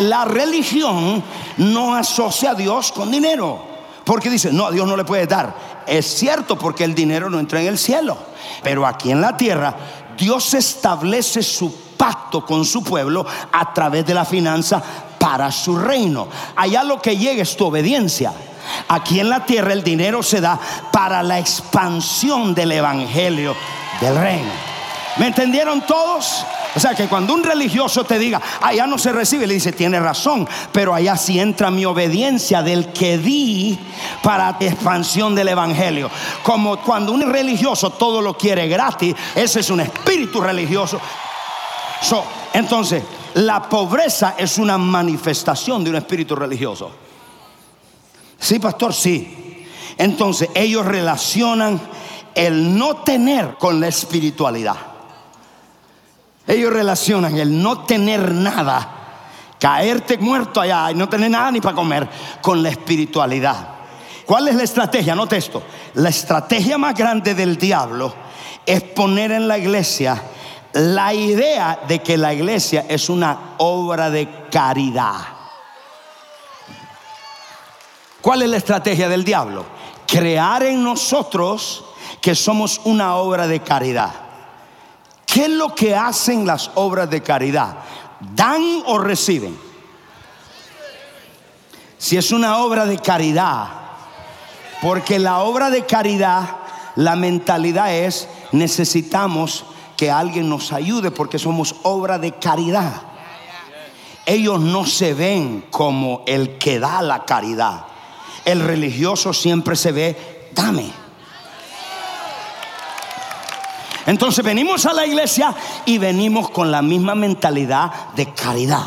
la 0.00 0.24
religión 0.24 1.22
no 1.58 1.94
asocia 1.94 2.52
a 2.52 2.54
Dios 2.54 2.92
con 2.92 3.10
dinero. 3.10 3.62
Porque 4.04 4.30
dice, 4.30 4.50
no, 4.52 4.66
a 4.66 4.70
Dios 4.70 4.88
no 4.88 4.96
le 4.96 5.04
puede 5.04 5.26
dar. 5.26 5.54
Es 5.86 6.06
cierto 6.06 6.56
porque 6.58 6.84
el 6.84 6.94
dinero 6.94 7.28
no 7.28 7.38
entra 7.38 7.60
en 7.60 7.66
el 7.66 7.76
cielo. 7.76 8.16
Pero 8.62 8.86
aquí 8.86 9.10
en 9.10 9.20
la 9.20 9.36
tierra, 9.36 9.76
Dios 10.16 10.54
establece 10.54 11.42
su 11.42 11.91
pacto 12.02 12.44
con 12.44 12.64
su 12.64 12.82
pueblo 12.82 13.24
a 13.52 13.72
través 13.72 14.04
de 14.04 14.12
la 14.12 14.24
finanza 14.24 14.82
para 15.20 15.52
su 15.52 15.78
reino. 15.78 16.26
Allá 16.56 16.82
lo 16.82 17.00
que 17.00 17.16
llega 17.16 17.44
es 17.44 17.56
tu 17.56 17.66
obediencia. 17.66 18.32
Aquí 18.88 19.20
en 19.20 19.30
la 19.30 19.46
tierra 19.46 19.72
el 19.72 19.84
dinero 19.84 20.20
se 20.20 20.40
da 20.40 20.58
para 20.90 21.22
la 21.22 21.38
expansión 21.38 22.56
del 22.56 22.72
evangelio 22.72 23.54
del 24.00 24.16
reino. 24.16 24.50
¿Me 25.18 25.28
entendieron 25.28 25.82
todos? 25.82 26.44
O 26.74 26.80
sea 26.80 26.92
que 26.92 27.06
cuando 27.06 27.34
un 27.34 27.44
religioso 27.44 28.02
te 28.02 28.18
diga, 28.18 28.42
allá 28.60 28.84
no 28.88 28.98
se 28.98 29.12
recibe, 29.12 29.46
le 29.46 29.54
dice, 29.54 29.70
tiene 29.70 30.00
razón, 30.00 30.48
pero 30.72 30.94
allá 30.94 31.16
sí 31.16 31.38
entra 31.38 31.70
mi 31.70 31.84
obediencia 31.84 32.64
del 32.64 32.92
que 32.92 33.16
di 33.16 33.78
para 34.24 34.56
expansión 34.58 35.36
del 35.36 35.50
evangelio. 35.50 36.10
Como 36.42 36.78
cuando 36.78 37.12
un 37.12 37.30
religioso 37.30 37.90
todo 37.90 38.20
lo 38.20 38.36
quiere 38.36 38.66
gratis, 38.66 39.14
ese 39.36 39.60
es 39.60 39.70
un 39.70 39.82
espíritu 39.82 40.40
religioso 40.40 41.00
entonces, 42.52 43.02
la 43.34 43.68
pobreza 43.68 44.34
es 44.36 44.58
una 44.58 44.78
manifestación 44.78 45.84
de 45.84 45.90
un 45.90 45.96
espíritu 45.96 46.34
religioso. 46.34 46.90
Sí, 48.38 48.58
pastor, 48.58 48.92
sí. 48.92 49.66
Entonces, 49.96 50.50
ellos 50.54 50.84
relacionan 50.84 51.80
el 52.34 52.76
no 52.76 52.96
tener 52.96 53.56
con 53.56 53.80
la 53.80 53.88
espiritualidad. 53.88 54.76
Ellos 56.46 56.72
relacionan 56.72 57.36
el 57.36 57.62
no 57.62 57.84
tener 57.84 58.32
nada, 58.32 58.88
caerte 59.58 60.18
muerto 60.18 60.60
allá 60.60 60.90
y 60.90 60.94
no 60.94 61.08
tener 61.08 61.30
nada 61.30 61.50
ni 61.52 61.60
para 61.60 61.76
comer, 61.76 62.08
con 62.40 62.62
la 62.62 62.70
espiritualidad. 62.70 63.68
¿Cuál 64.26 64.48
es 64.48 64.56
la 64.56 64.64
estrategia? 64.64 65.14
Note 65.14 65.36
esto. 65.36 65.62
La 65.94 66.08
estrategia 66.08 66.78
más 66.78 66.94
grande 66.94 67.34
del 67.34 67.56
diablo 67.56 68.12
es 68.66 68.82
poner 68.82 69.32
en 69.32 69.46
la 69.46 69.58
iglesia 69.58 70.20
la 70.74 71.12
idea 71.12 71.80
de 71.86 72.02
que 72.02 72.16
la 72.16 72.32
iglesia 72.32 72.86
es 72.88 73.08
una 73.08 73.54
obra 73.58 74.10
de 74.10 74.46
caridad. 74.50 75.20
¿Cuál 78.20 78.42
es 78.42 78.48
la 78.48 78.56
estrategia 78.56 79.08
del 79.08 79.24
diablo? 79.24 79.66
Crear 80.06 80.62
en 80.62 80.82
nosotros 80.82 81.84
que 82.20 82.34
somos 82.34 82.80
una 82.84 83.16
obra 83.16 83.46
de 83.46 83.60
caridad. 83.60 84.12
¿Qué 85.26 85.44
es 85.44 85.50
lo 85.50 85.74
que 85.74 85.96
hacen 85.96 86.46
las 86.46 86.70
obras 86.74 87.10
de 87.10 87.22
caridad? 87.22 87.76
¿Dan 88.20 88.82
o 88.86 88.98
reciben? 88.98 89.58
Si 91.98 92.16
es 92.16 92.30
una 92.32 92.58
obra 92.58 92.86
de 92.86 92.98
caridad, 92.98 93.68
porque 94.80 95.18
la 95.18 95.40
obra 95.40 95.70
de 95.70 95.84
caridad, 95.86 96.56
la 96.96 97.16
mentalidad 97.16 97.94
es 97.94 98.28
necesitamos 98.52 99.64
que 100.02 100.10
alguien 100.10 100.48
nos 100.48 100.72
ayude 100.72 101.12
porque 101.12 101.38
somos 101.38 101.76
obra 101.84 102.18
de 102.18 102.32
caridad. 102.32 102.92
Ellos 104.26 104.58
no 104.58 104.84
se 104.84 105.14
ven 105.14 105.66
como 105.70 106.24
el 106.26 106.58
que 106.58 106.80
da 106.80 107.00
la 107.02 107.24
caridad. 107.24 107.84
El 108.44 108.62
religioso 108.62 109.32
siempre 109.32 109.76
se 109.76 109.92
ve, 109.92 110.50
dame. 110.56 110.90
Entonces 114.04 114.44
venimos 114.44 114.86
a 114.86 114.92
la 114.92 115.06
iglesia 115.06 115.54
y 115.86 115.98
venimos 115.98 116.50
con 116.50 116.72
la 116.72 116.82
misma 116.82 117.14
mentalidad 117.14 118.10
de 118.16 118.34
caridad 118.34 118.82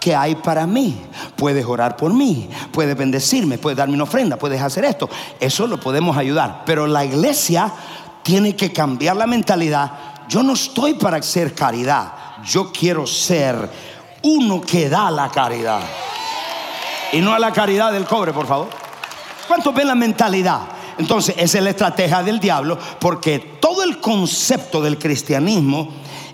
que 0.00 0.16
hay 0.16 0.34
para 0.34 0.66
mí. 0.66 1.00
puedes 1.36 1.64
orar 1.64 1.96
por 1.96 2.12
mí, 2.12 2.50
puedes 2.72 2.96
bendecirme, 2.96 3.58
puedes 3.58 3.76
darme 3.76 3.94
una 3.94 4.02
ofrenda, 4.02 4.36
puedes 4.36 4.60
hacer 4.60 4.84
esto. 4.84 5.08
Eso 5.38 5.68
lo 5.68 5.78
podemos 5.78 6.16
ayudar. 6.16 6.64
Pero 6.66 6.88
la 6.88 7.04
iglesia 7.04 7.72
tiene 8.24 8.56
que 8.56 8.72
cambiar 8.72 9.14
la 9.14 9.28
mentalidad. 9.28 10.13
Yo 10.28 10.42
no 10.42 10.54
estoy 10.54 10.94
para 10.94 11.18
hacer 11.18 11.54
caridad, 11.54 12.12
yo 12.44 12.72
quiero 12.72 13.06
ser 13.06 13.70
uno 14.22 14.60
que 14.60 14.88
da 14.88 15.10
la 15.10 15.30
caridad. 15.30 15.80
Y 17.12 17.20
no 17.20 17.32
a 17.32 17.38
la 17.38 17.52
caridad 17.52 17.92
del 17.92 18.06
cobre, 18.06 18.32
por 18.32 18.46
favor. 18.46 18.68
¿Cuántos 19.46 19.74
ven 19.74 19.86
la 19.86 19.94
mentalidad? 19.94 20.60
Entonces, 20.98 21.34
esa 21.38 21.58
es 21.58 21.64
la 21.64 21.70
estrategia 21.70 22.22
del 22.22 22.40
diablo, 22.40 22.78
porque 22.98 23.38
todo 23.60 23.82
el 23.82 24.00
concepto 24.00 24.80
del 24.80 24.98
cristianismo 24.98 25.88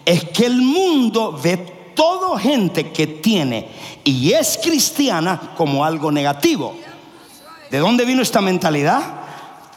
es 0.05 0.25
que 0.25 0.47
el 0.47 0.61
mundo 0.63 1.39
ve 1.43 1.57
toda 1.95 2.39
gente 2.39 2.93
que 2.93 3.07
tiene 3.07 3.69
y 4.05 4.33
es 4.33 4.59
cristiana 4.63 5.53
como 5.57 5.85
algo 5.85 6.11
negativo. 6.11 6.75
¿De 7.71 7.79
dónde 7.79 8.05
vino 8.05 8.23
esta 8.23 8.41
mentalidad? 8.41 9.03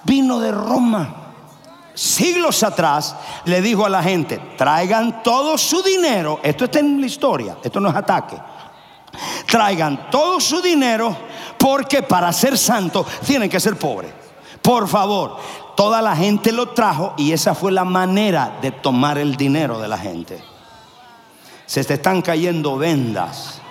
Vino 0.04 0.40
de 0.40 0.52
Roma. 0.52 1.23
Siglos 1.94 2.64
atrás 2.64 3.16
le 3.46 3.62
dijo 3.62 3.86
a 3.86 3.90
la 3.90 4.02
gente, 4.02 4.40
traigan 4.58 5.22
todo 5.22 5.58
su 5.58 5.82
dinero, 5.84 6.40
esto 6.42 6.66
está 6.66 6.80
en 6.80 7.00
la 7.00 7.06
historia, 7.06 7.58
esto 7.64 7.80
no 7.80 7.90
es 7.90 7.96
ataque, 7.96 8.36
traigan 9.46 10.10
todo 10.10 10.40
su 10.40 10.62
dinero 10.62 11.16
porque 11.58 12.02
para 12.02 12.34
ser 12.34 12.58
santo 12.58 13.06
tienen 13.26 13.50
que 13.50 13.60
ser 13.60 13.78
pobres. 13.78 14.12
Por 14.62 14.88
favor, 14.88 15.38
toda 15.76 16.02
la 16.02 16.16
gente 16.16 16.52
lo 16.52 16.70
trajo 16.70 17.14
y 17.18 17.32
esa 17.32 17.54
fue 17.54 17.72
la 17.72 17.84
manera 17.84 18.58
de 18.62 18.72
tomar 18.72 19.18
el 19.18 19.36
dinero 19.36 19.80
de 19.80 19.88
la 19.88 19.98
gente. 19.98 20.44
Se 21.66 21.84
te 21.84 21.96
están 21.96 22.22
cayendo 22.22 22.78
vendas. 22.78 23.62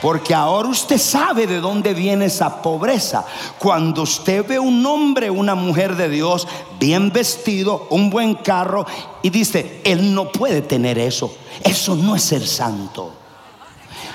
Porque 0.00 0.32
ahora 0.32 0.68
usted 0.68 0.98
sabe 0.98 1.46
de 1.46 1.60
dónde 1.60 1.92
viene 1.92 2.26
esa 2.26 2.62
pobreza. 2.62 3.24
Cuando 3.58 4.02
usted 4.02 4.46
ve 4.46 4.58
un 4.58 4.84
hombre, 4.86 5.28
una 5.28 5.56
mujer 5.56 5.96
de 5.96 6.08
Dios, 6.08 6.46
bien 6.78 7.10
vestido, 7.10 7.88
un 7.90 8.08
buen 8.08 8.34
carro, 8.36 8.86
y 9.22 9.30
dice, 9.30 9.80
él 9.84 10.14
no 10.14 10.30
puede 10.30 10.62
tener 10.62 10.98
eso. 10.98 11.34
Eso 11.64 11.96
no 11.96 12.14
es 12.14 12.22
ser 12.22 12.46
santo. 12.46 13.12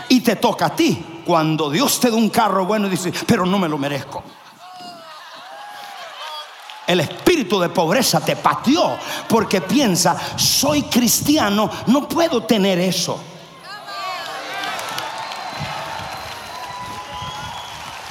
Y 0.08 0.22
te 0.22 0.38
toca 0.38 0.68
a 0.68 0.75
ti. 0.75 1.06
Cuando 1.25 1.70
Dios 1.70 2.00
te 2.00 2.10
da 2.10 2.16
un 2.16 2.30
carro 2.30 2.66
bueno, 2.66 2.88
dice, 2.88 3.12
pero 3.25 3.46
no 3.46 3.60
me 3.60 3.68
lo 3.68 3.78
merezco. 3.78 4.24
El 6.88 7.00
espíritu 7.00 7.60
de 7.60 7.70
pobreza 7.70 8.20
te 8.20 8.36
pateó 8.36 8.98
porque 9.28 9.62
piensa, 9.62 10.18
soy 10.38 10.84
cristiano, 10.84 11.70
no 11.88 12.08
puedo 12.08 12.44
tener 12.44 12.78
eso. 12.80 13.20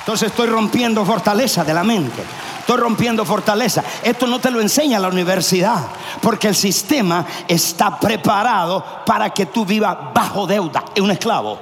Entonces 0.02 0.30
estoy 0.30 0.48
rompiendo 0.48 1.04
fortaleza 1.04 1.62
de 1.62 1.72
la 1.72 1.84
mente. 1.84 2.24
Estoy 2.58 2.76
rompiendo 2.76 3.24
fortaleza. 3.24 3.84
Esto 4.02 4.26
no 4.26 4.40
te 4.40 4.50
lo 4.50 4.60
enseña 4.60 4.98
la 4.98 5.06
universidad, 5.08 5.86
porque 6.20 6.48
el 6.48 6.56
sistema 6.56 7.24
está 7.46 8.00
preparado 8.00 8.84
para 9.06 9.30
que 9.30 9.46
tú 9.46 9.64
vivas 9.64 9.96
bajo 10.12 10.44
deuda. 10.44 10.84
Es 10.92 11.00
un 11.00 11.12
esclavo. 11.12 11.58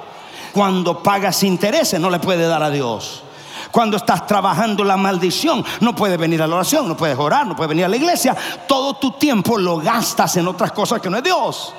Cuando 0.52 1.02
pagas 1.02 1.42
intereses 1.42 2.00
no 2.00 2.08
le 2.08 2.18
puede 2.18 2.46
dar 2.46 2.62
a 2.62 2.70
Dios. 2.70 3.24
Cuando 3.70 3.98
estás 3.98 4.26
trabajando 4.26 4.84
la 4.84 4.96
maldición, 4.96 5.62
no 5.80 5.94
puedes 5.94 6.18
venir 6.18 6.40
a 6.40 6.46
la 6.46 6.56
oración, 6.56 6.88
no 6.88 6.96
puedes 6.96 7.18
orar, 7.18 7.46
no 7.46 7.54
puedes 7.54 7.68
venir 7.68 7.84
a 7.84 7.88
la 7.88 7.96
iglesia. 7.96 8.34
Todo 8.66 8.94
tu 8.94 9.12
tiempo 9.12 9.58
lo 9.58 9.76
gastas 9.76 10.36
en 10.36 10.48
otras 10.48 10.72
cosas 10.72 11.00
que 11.02 11.10
no 11.10 11.18
es 11.18 11.22
Dios. 11.22 11.74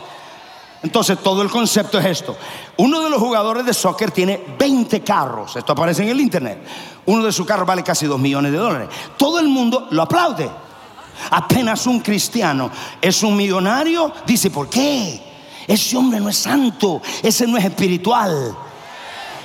Entonces 0.83 1.19
todo 1.19 1.41
el 1.41 1.49
concepto 1.49 1.99
es 1.99 2.05
esto. 2.05 2.35
Uno 2.77 3.01
de 3.01 3.09
los 3.09 3.19
jugadores 3.19 3.65
de 3.65 3.73
soccer 3.73 4.11
tiene 4.11 4.41
20 4.57 5.01
carros. 5.01 5.55
Esto 5.55 5.73
aparece 5.73 6.03
en 6.03 6.09
el 6.09 6.19
internet. 6.19 6.59
Uno 7.05 7.23
de 7.23 7.31
sus 7.31 7.45
carros 7.45 7.67
vale 7.67 7.83
casi 7.83 8.07
2 8.07 8.19
millones 8.19 8.51
de 8.51 8.57
dólares. 8.57 8.89
Todo 9.17 9.39
el 9.39 9.47
mundo 9.47 9.87
lo 9.91 10.01
aplaude. 10.01 10.49
Apenas 11.29 11.85
un 11.85 11.99
cristiano 11.99 12.71
es 12.99 13.21
un 13.21 13.35
millonario, 13.37 14.11
dice, 14.25 14.49
¿por 14.49 14.69
qué? 14.69 15.21
Ese 15.67 15.95
hombre 15.95 16.19
no 16.19 16.29
es 16.29 16.37
santo, 16.37 17.01
ese 17.21 17.45
no 17.45 17.57
es 17.57 17.65
espiritual. 17.65 18.55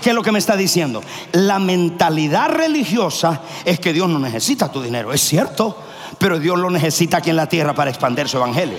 ¿Qué 0.00 0.10
es 0.10 0.14
lo 0.14 0.22
que 0.22 0.32
me 0.32 0.38
está 0.38 0.56
diciendo? 0.56 1.02
La 1.32 1.58
mentalidad 1.58 2.50
religiosa 2.50 3.42
es 3.64 3.78
que 3.78 3.92
Dios 3.92 4.08
no 4.08 4.18
necesita 4.18 4.70
tu 4.72 4.80
dinero, 4.82 5.12
es 5.12 5.20
cierto, 5.20 5.76
pero 6.18 6.38
Dios 6.38 6.58
lo 6.58 6.70
necesita 6.70 7.18
aquí 7.18 7.30
en 7.30 7.36
la 7.36 7.48
tierra 7.48 7.74
para 7.74 7.90
expandir 7.90 8.28
su 8.28 8.38
evangelio. 8.38 8.78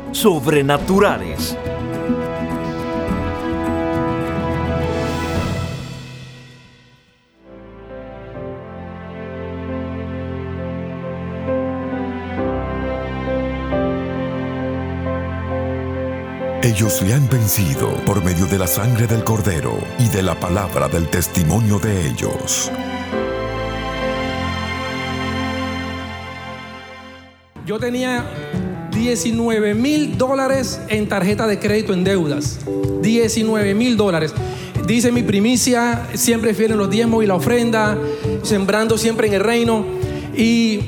sobrenaturales. 0.11 1.57
Ellos 16.63 17.01
le 17.01 17.13
han 17.13 17.27
vencido 17.27 17.91
por 18.05 18.23
medio 18.23 18.45
de 18.45 18.59
la 18.59 18.67
sangre 18.67 19.07
del 19.07 19.23
cordero 19.23 19.77
y 19.97 20.07
de 20.09 20.21
la 20.21 20.39
palabra 20.39 20.87
del 20.87 21.09
testimonio 21.09 21.79
de 21.79 22.07
ellos. 22.07 22.71
Yo 27.65 27.79
tenía 27.79 28.23
19 28.91 29.73
mil 29.73 30.17
dólares 30.17 30.79
en 30.89 31.07
tarjeta 31.07 31.47
de 31.47 31.59
crédito 31.59 31.93
en 31.93 32.03
deudas. 32.03 32.59
19 33.01 33.73
mil 33.73 33.97
dólares. 33.97 34.33
Dice 34.85 35.11
mi 35.11 35.23
primicia, 35.23 36.07
siempre 36.13 36.53
fiel 36.53 36.71
en 36.71 36.77
los 36.77 36.89
diezmos 36.89 37.23
y 37.23 37.27
la 37.27 37.35
ofrenda, 37.35 37.97
sembrando 38.43 38.97
siempre 38.97 39.27
en 39.27 39.33
el 39.33 39.41
reino. 39.41 39.85
Y 40.35 40.79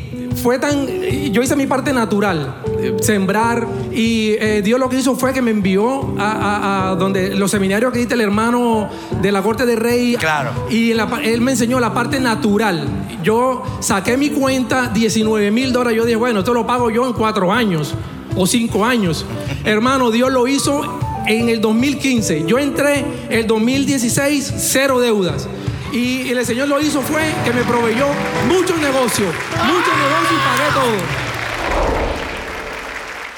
fue 0.42 0.60
tan, 0.60 0.88
yo 1.32 1.42
hice 1.42 1.56
mi 1.56 1.68
parte 1.68 1.94
natural, 1.94 2.56
sembrar, 3.02 3.68
y 3.92 4.32
eh, 4.40 4.62
Dios 4.64 4.80
lo 4.80 4.90
que 4.90 5.00
hizo 5.00 5.16
fue 5.16 5.34
que 5.34 5.42
me 5.42 5.52
envió 5.52 6.16
a, 6.18 6.96
donde 6.98 7.36
los 7.36 7.52
seminarios 7.52 7.92
que 7.92 8.00
diste 8.00 8.14
el 8.16 8.22
hermano 8.22 8.90
de 9.22 9.32
la 9.32 9.42
corte 9.42 9.66
de 9.66 9.76
rey. 9.76 10.16
Claro. 10.16 10.52
Y 10.70 10.92
él 10.92 11.42
me 11.42 11.52
enseñó 11.52 11.80
la 11.80 11.94
parte 11.94 12.20
natural. 12.20 12.88
Yo 13.24 13.64
saqué 13.80 14.18
mi 14.18 14.30
cuenta, 14.30 14.88
19 14.88 15.52
mil 15.52 15.72
dólares. 15.72 15.98
Yo 15.98 16.06
dije, 16.06 16.16
bueno, 16.16 16.40
esto 16.40 16.54
lo 16.54 16.66
pago 16.66 16.90
yo 16.90 17.06
en 17.08 17.14
cuatro 17.14 17.52
años 17.52 17.94
o 18.36 18.48
cinco 18.48 18.86
años. 18.86 19.26
Hermano, 19.64 20.12
Dios 20.12 20.32
lo 20.32 20.48
hizo 20.48 20.82
en 21.28 21.50
el 21.50 21.62
2015. 21.62 22.46
Yo 22.46 22.60
entré 22.60 23.06
el 23.30 23.48
2016, 23.48 24.54
cero 24.58 25.00
deudas. 25.00 25.48
Y 25.92 26.32
el 26.32 26.44
Señor 26.46 26.68
lo 26.68 26.82
hizo 26.82 27.02
fue 27.02 27.22
que 27.46 27.54
me 27.54 27.62
proveyó 27.64 28.08
muchos 28.48 28.80
negocios, 28.82 29.34
muchos 29.68 29.94
negocios 29.96 30.32
y 30.32 30.44
pagué 30.44 30.74
todo. 30.74 31.23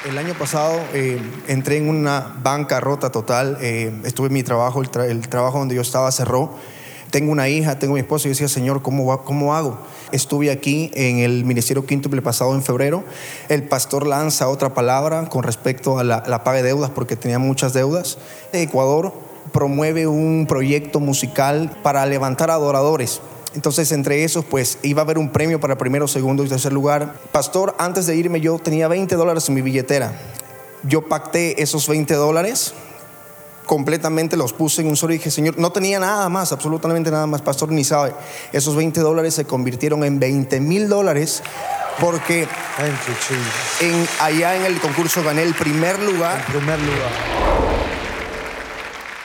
El 0.06 0.18
año 0.20 0.36
pasado 0.36 0.80
eh, 0.94 1.20
entré 1.48 1.78
en 1.78 1.90
una 1.90 2.36
bancarrota 2.44 3.12
total. 3.12 3.58
eh, 3.62 3.92
estuve 4.04 4.28
en 4.28 4.34
mi 4.34 4.44
trabajo, 4.44 4.82
el, 4.82 4.92
tra- 4.92 5.10
el 5.10 5.28
trabajo 5.28 5.58
donde 5.60 5.76
yo 5.76 5.82
estaba 5.82 6.12
cerró. 6.12 6.52
Tengo 7.10 7.32
una 7.32 7.48
hija, 7.50 7.80
tengo 7.80 7.94
mi 7.96 8.02
esposo 8.02 8.28
y 8.28 8.30
yo 8.30 8.34
decía, 8.34 8.48
Señor, 8.48 8.82
¿cómo, 8.84 9.06
va- 9.06 9.24
¿cómo 9.24 9.56
hago? 9.56 9.80
Estuve 10.12 10.52
aquí 10.52 10.92
en 10.94 11.20
el 11.20 11.44
Ministerio 11.46 11.86
Quíntuple 11.88 12.22
pasado 12.22 12.54
en 12.54 12.62
febrero. 12.62 13.04
El 13.50 13.64
pastor 13.64 14.06
lanza 14.06 14.48
otra 14.48 14.74
palabra 14.76 15.28
con 15.28 15.42
respecto 15.44 15.98
a 15.98 16.04
la, 16.04 16.24
la 16.28 16.44
paga 16.44 16.58
de 16.58 16.64
deudas 16.64 16.92
porque 16.92 17.16
tenía 17.16 17.40
muchas 17.40 17.74
deudas. 17.74 18.18
Ecuador 18.54 19.14
promueve 19.54 20.06
un 20.08 20.46
proyecto 20.48 21.00
musical 21.00 21.72
para 21.82 22.06
levantar 22.06 22.52
adoradores. 22.52 23.22
Entonces, 23.56 23.92
entre 23.92 24.24
esos, 24.24 24.46
pues 24.46 24.78
iba 24.84 25.02
a 25.02 25.06
haber 25.06 25.18
un 25.18 25.30
premio 25.30 25.60
para 25.60 25.78
primero, 25.78 26.08
segundo 26.08 26.44
y 26.44 26.50
tercer 26.50 26.74
lugar. 26.74 27.16
Pastor, 27.32 27.76
antes 27.80 28.06
de 28.06 28.16
irme 28.16 28.42
yo 28.42 28.60
tenía 28.60 28.88
20 28.88 29.16
dólares 29.16 29.48
en 29.48 29.56
mi 29.56 29.62
billetera. 29.62 30.14
Yo 30.84 31.08
pacté 31.08 31.62
esos 31.64 31.88
20 31.88 32.14
dólares, 32.14 32.74
completamente 33.66 34.38
los 34.38 34.54
puse 34.54 34.82
en 34.82 34.88
un 34.88 34.96
solo 34.96 35.14
y 35.14 35.18
dije, 35.18 35.32
Señor, 35.32 35.58
no 35.58 35.72
tenía 35.72 36.00
nada 36.00 36.30
más, 36.30 36.52
absolutamente 36.52 37.10
nada 37.10 37.28
más. 37.28 37.42
Pastor, 37.42 37.72
ni 37.72 37.84
sabe. 37.84 38.14
Esos 38.52 38.76
20 38.76 39.00
dólares 39.00 39.34
se 39.34 39.46
convirtieron 39.46 40.04
en 40.04 40.20
20 40.20 40.60
mil 40.60 40.90
dólares 40.90 41.42
porque 42.00 42.48
en, 43.82 44.08
allá 44.20 44.56
en 44.58 44.66
el 44.66 44.80
concurso 44.80 45.24
gané 45.24 45.44
el 45.44 45.56
primer 45.56 45.98
lugar. 46.00 46.46
primer 46.46 46.80
lugar. 46.80 47.45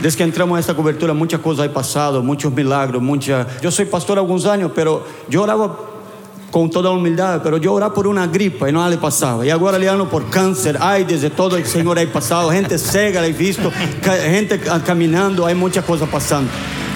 Desde 0.00 0.16
que 0.16 0.22
entramos 0.24 0.56
a 0.56 0.60
esta 0.60 0.74
cobertura, 0.74 1.12
muchas 1.12 1.40
cosas 1.40 1.66
han 1.66 1.72
pasado, 1.72 2.22
muchos 2.22 2.52
milagros, 2.52 3.02
mucha... 3.02 3.46
Yo 3.60 3.70
soy 3.70 3.84
pastor 3.84 4.18
algunos 4.18 4.46
años, 4.46 4.72
pero 4.74 5.04
yo 5.28 5.42
oraba 5.42 5.76
con 6.50 6.70
toda 6.70 6.90
humildad, 6.90 7.42
pero 7.44 7.58
yo 7.58 7.72
oraba 7.74 7.92
por 7.94 8.06
una 8.06 8.26
gripa 8.26 8.68
y 8.68 8.72
nada 8.72 8.88
le 8.88 8.96
pasaba. 8.96 9.44
Y 9.44 9.50
ahora 9.50 9.78
le 9.78 9.88
hablo 9.88 10.08
por 10.08 10.28
cáncer, 10.30 10.78
ay, 10.80 11.04
desde 11.04 11.28
todo 11.30 11.56
el 11.56 11.66
Señor 11.66 11.98
ha 11.98 12.06
pasado, 12.06 12.50
gente 12.50 12.78
cega, 12.78 13.24
he 13.26 13.32
visto, 13.32 13.70
gente 14.02 14.58
ca- 14.58 14.82
caminando, 14.82 15.44
hay 15.44 15.54
muchas 15.54 15.84
cosas 15.84 16.08
pasando. 16.08 16.50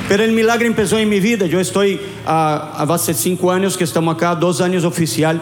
Pero 0.09 0.23
el 0.25 0.33
milagro 0.33 0.67
empezó 0.67 0.99
en 0.99 1.09
mi 1.09 1.21
vida. 1.21 1.47
Yo 1.47 1.61
estoy 1.61 2.01
hace 2.27 3.14
cinco 3.14 3.53
años 3.53 3.77
que 3.77 3.85
estamos 3.85 4.14
acá, 4.14 4.35
dos 4.35 4.61
años 4.61 4.85
oficial. 4.85 5.40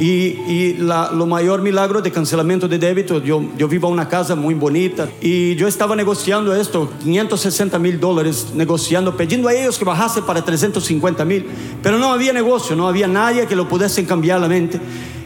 Y, 0.00 0.78
lo 0.78 1.26
mayor 1.26 1.60
milagro 1.60 2.00
de 2.00 2.10
cancelamiento 2.10 2.66
de 2.66 2.78
débito, 2.78 3.22
yo, 3.22 3.44
yo 3.58 3.68
vivo 3.68 3.88
en 3.88 3.94
una 3.94 4.08
casa 4.08 4.34
muy 4.34 4.54
bonita 4.54 5.10
y 5.20 5.54
yo 5.56 5.68
estaba 5.68 5.94
negociando 5.94 6.54
esto, 6.54 6.90
560 7.02 7.78
mil 7.78 8.00
dólares, 8.00 8.46
negociando, 8.54 9.14
pidiendo 9.14 9.48
a 9.48 9.52
ellos 9.52 9.78
que 9.78 9.84
bajase 9.84 10.22
para 10.22 10.42
350 10.42 11.24
mil, 11.26 11.46
pero 11.82 11.98
no 11.98 12.12
había 12.12 12.32
negocio, 12.32 12.74
no 12.74 12.88
había 12.88 13.06
nadie 13.06 13.46
que 13.46 13.54
lo 13.54 13.68
pudiese 13.68 14.06
cambiar 14.06 14.40
la 14.40 14.48
mente. 14.48 14.80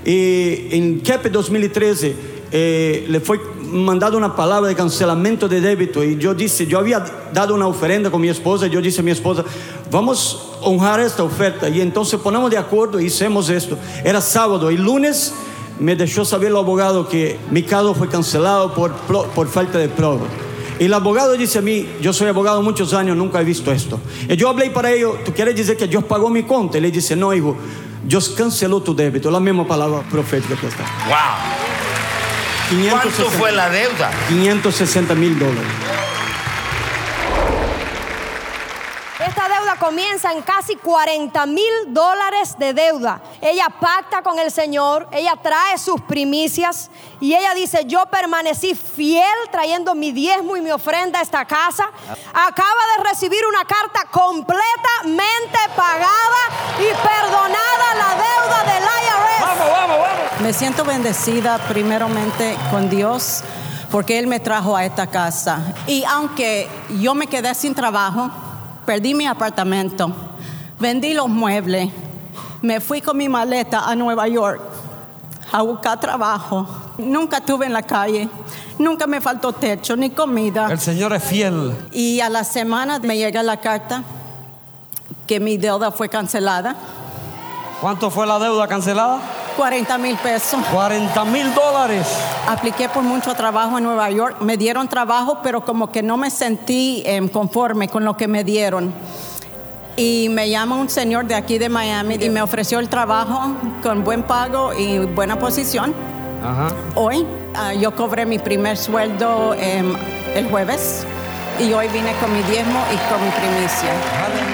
Y 0.04 0.74
en 0.74 0.98
CAP 1.00 1.26
2013 1.26 2.16
eh, 2.50 3.06
le 3.08 3.20
fue 3.20 3.40
mandado 3.70 4.16
una 4.16 4.35
palabra 4.35 4.68
de 4.68 4.74
cancelamento 4.74 5.48
de 5.48 5.61
débito 5.61 6.03
y 6.03 6.16
yo 6.16 6.35
dije, 6.35 6.66
yo 6.66 6.79
había 6.79 7.05
dado 7.33 7.55
una 7.55 7.66
ofrenda 7.66 8.11
con 8.11 8.20
mi 8.20 8.29
esposa, 8.29 8.66
yo 8.66 8.81
dije 8.81 9.00
a 9.00 9.03
mi 9.03 9.11
esposa, 9.11 9.44
vamos 9.90 10.53
a 10.61 10.66
honrar 10.66 11.00
esta 11.00 11.22
oferta 11.22 11.68
y 11.68 11.81
entonces 11.81 12.20
ponemos 12.20 12.50
de 12.50 12.59
acuerdo 12.59 13.00
y 13.00 13.07
hicimos 13.07 13.48
esto. 13.48 13.79
Era 14.05 14.20
sábado 14.20 14.70
y 14.70 14.77
lunes 14.77 15.35
me 15.79 15.96
dejó 15.96 16.24
saber 16.24 16.48
el 16.48 16.57
abogado 16.57 17.09
que 17.09 17.38
mi 17.50 17.62
caso 17.62 17.94
fue 17.94 18.09
cancelado 18.09 18.74
por, 18.74 18.92
por 18.92 19.48
falta 19.48 19.79
de 19.79 19.88
prueba. 19.88 20.27
Y 20.79 20.85
el 20.87 20.94
abogado 20.94 21.35
dice 21.35 21.59
a 21.59 21.62
mí, 21.62 21.87
yo 22.00 22.12
soy 22.12 22.29
abogado 22.29 22.61
muchos 22.62 22.92
años, 22.94 23.16
nunca 23.16 23.40
he 23.40 23.44
visto 23.44 23.70
esto. 23.72 24.00
Y 24.29 24.37
yo 24.37 24.48
hablé 24.48 24.70
para 24.70 24.92
ellos, 24.92 25.16
¿tú 25.24 25.33
quieres 25.33 25.55
decir 25.55 25.77
que 25.77 25.87
Dios 25.87 26.05
pagó 26.05 26.29
mi 26.29 26.42
cuenta? 26.42 26.79
Y 26.79 26.81
le 26.81 26.90
dice, 26.90 27.14
no, 27.14 27.33
hijo, 27.33 27.57
Dios 28.05 28.31
canceló 28.31 28.81
tu 28.81 28.94
débito. 28.94 29.31
La 29.31 29.40
misma 29.40 29.66
palabra 29.66 30.03
profética 30.11 30.57
que 30.57 30.66
está. 30.66 30.85
Wow. 31.09 31.73
560 32.68 32.90
¿Cuánto 32.90 33.31
fue 33.38 33.53
la 33.53 33.68
deuda? 33.68 34.11
560 34.29 35.14
mil 35.14 35.38
dólares. 35.38 35.72
Esta 39.27 39.48
deuda 39.48 39.77
comienza 39.77 40.33
en 40.33 40.42
casi 40.42 40.77
40 40.77 41.46
mil 41.46 41.72
dólares 41.88 42.57
de 42.59 42.74
deuda. 42.74 43.22
Ella 43.40 43.68
pacta 43.68 44.22
con 44.22 44.38
el 44.38 44.50
Señor, 44.50 45.09
ella 45.12 45.35
trae 45.42 45.79
sus 45.79 46.00
primicias 46.00 46.90
y 47.20 47.35
ella 47.35 47.55
dice, 47.55 47.85
yo 47.87 48.05
permanecí 48.07 48.74
fiel 48.74 49.24
trayendo 49.50 49.94
mi 49.94 50.12
diezmo 50.12 50.57
y 50.57 50.61
mi 50.61 50.70
ofrenda 50.70 51.20
a 51.20 51.22
esta 51.22 51.44
casa. 51.44 51.90
Acaba 52.33 52.81
de 52.96 53.05
recibir 53.05 53.46
una 53.46 53.64
carta 53.64 54.05
completamente 54.11 55.59
pagada 55.77 56.42
y 56.79 56.85
perdonada 56.85 57.94
la 57.94 58.14
deuda 58.14 58.74
del. 58.74 58.93
Me 60.44 60.52
siento 60.52 60.85
bendecida 60.85 61.57
primeramente 61.57 62.54
con 62.70 62.90
Dios 62.90 63.42
porque 63.90 64.18
Él 64.18 64.26
me 64.26 64.40
trajo 64.40 64.76
a 64.76 64.85
esta 64.85 65.07
casa. 65.07 65.72
Y 65.87 66.04
aunque 66.04 66.68
yo 67.00 67.14
me 67.14 67.28
quedé 67.28 67.54
sin 67.54 67.74
trabajo, 67.74 68.30
perdí 68.85 69.14
mi 69.14 69.26
apartamento, 69.26 70.12
vendí 70.78 71.14
los 71.14 71.30
muebles, 71.30 71.90
me 72.61 72.78
fui 72.80 73.00
con 73.00 73.16
mi 73.16 73.26
maleta 73.26 73.88
a 73.88 73.96
Nueva 73.96 74.28
York 74.28 74.61
a 75.50 75.62
buscar 75.62 75.98
trabajo. 75.98 76.68
Nunca 76.98 77.38
estuve 77.38 77.64
en 77.64 77.72
la 77.72 77.83
calle, 77.83 78.28
nunca 78.78 79.07
me 79.07 79.22
faltó 79.22 79.54
techo 79.54 79.96
ni 79.96 80.11
comida. 80.11 80.68
El 80.70 80.78
Señor 80.78 81.14
es 81.14 81.24
fiel. 81.24 81.74
Y 81.90 82.20
a 82.20 82.28
la 82.28 82.44
semana 82.44 82.98
me 82.98 83.16
llega 83.16 83.42
la 83.42 83.62
carta 83.62 84.02
que 85.26 85.40
mi 85.40 85.57
deuda 85.57 85.90
fue 85.90 86.11
cancelada, 86.11 86.76
¿Cuánto 87.80 88.11
fue 88.11 88.26
la 88.26 88.38
deuda 88.38 88.66
cancelada? 88.66 89.20
40 89.57 89.99
mil 89.99 90.17
pesos. 90.17 90.61
40 90.73 91.25
mil 91.27 91.53
dólares. 91.55 92.07
Apliqué 92.49 92.88
por 92.88 93.03
mucho 93.03 93.35
trabajo 93.35 93.79
en 93.79 93.85
Nueva 93.85 94.11
York. 94.11 94.40
Me 94.40 94.57
dieron 94.57 94.88
trabajo, 94.88 95.38
pero 95.43 95.64
como 95.64 95.90
que 95.90 96.03
no 96.03 96.17
me 96.17 96.31
sentí 96.31 97.03
em, 97.07 97.29
conforme 97.29 97.88
con 97.88 98.05
lo 98.05 98.17
que 98.17 98.29
me 98.29 98.45
dieron. 98.45 98.93
Y 99.97 100.29
me 100.31 100.51
llama 100.51 100.77
un 100.77 100.88
señor 100.88 101.27
de 101.27 101.37
aquí 101.37 101.59
de 101.59 101.69
Miami 101.69 102.17
y 102.21 102.29
me 102.29 102.43
ofreció 102.43 102.81
el 102.81 102.88
trabajo 102.88 103.55
con 103.83 104.03
buen 104.03 104.25
pago 104.25 104.73
y 104.75 104.99
buena 104.99 105.38
posición. 105.38 105.95
Ajá. 106.43 106.69
Hoy 106.95 107.25
ah, 107.55 107.73
yo 107.75 107.95
cobré 107.95 108.27
mi 108.27 108.38
primer 108.38 108.77
sueldo 108.77 109.55
em, 109.55 109.95
el 110.35 110.51
jueves 110.51 111.07
y 111.61 111.73
hoy 111.73 111.88
vine 111.88 112.12
con 112.21 112.33
mi 112.33 112.43
diezmo 112.43 112.81
y 112.93 112.97
con 113.09 113.25
mi 113.25 113.31
primicia. 113.31 114.54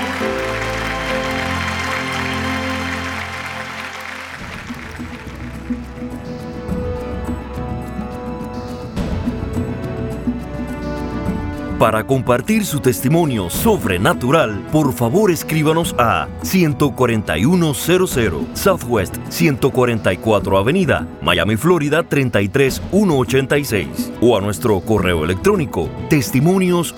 Para 11.80 12.06
compartir 12.06 12.64
su 12.66 12.78
testimonio 12.80 13.48
sobrenatural, 13.48 14.66
por 14.70 14.92
favor 14.92 15.30
escríbanos 15.30 15.94
a 15.98 16.28
14100 16.42 18.48
Southwest 18.52 19.16
144 19.30 20.58
Avenida, 20.58 21.08
Miami, 21.22 21.56
Florida 21.56 22.02
33186 22.02 24.12
o 24.20 24.36
a 24.36 24.42
nuestro 24.42 24.78
correo 24.80 25.24
electrónico 25.24 25.88
testimonios 26.10 26.94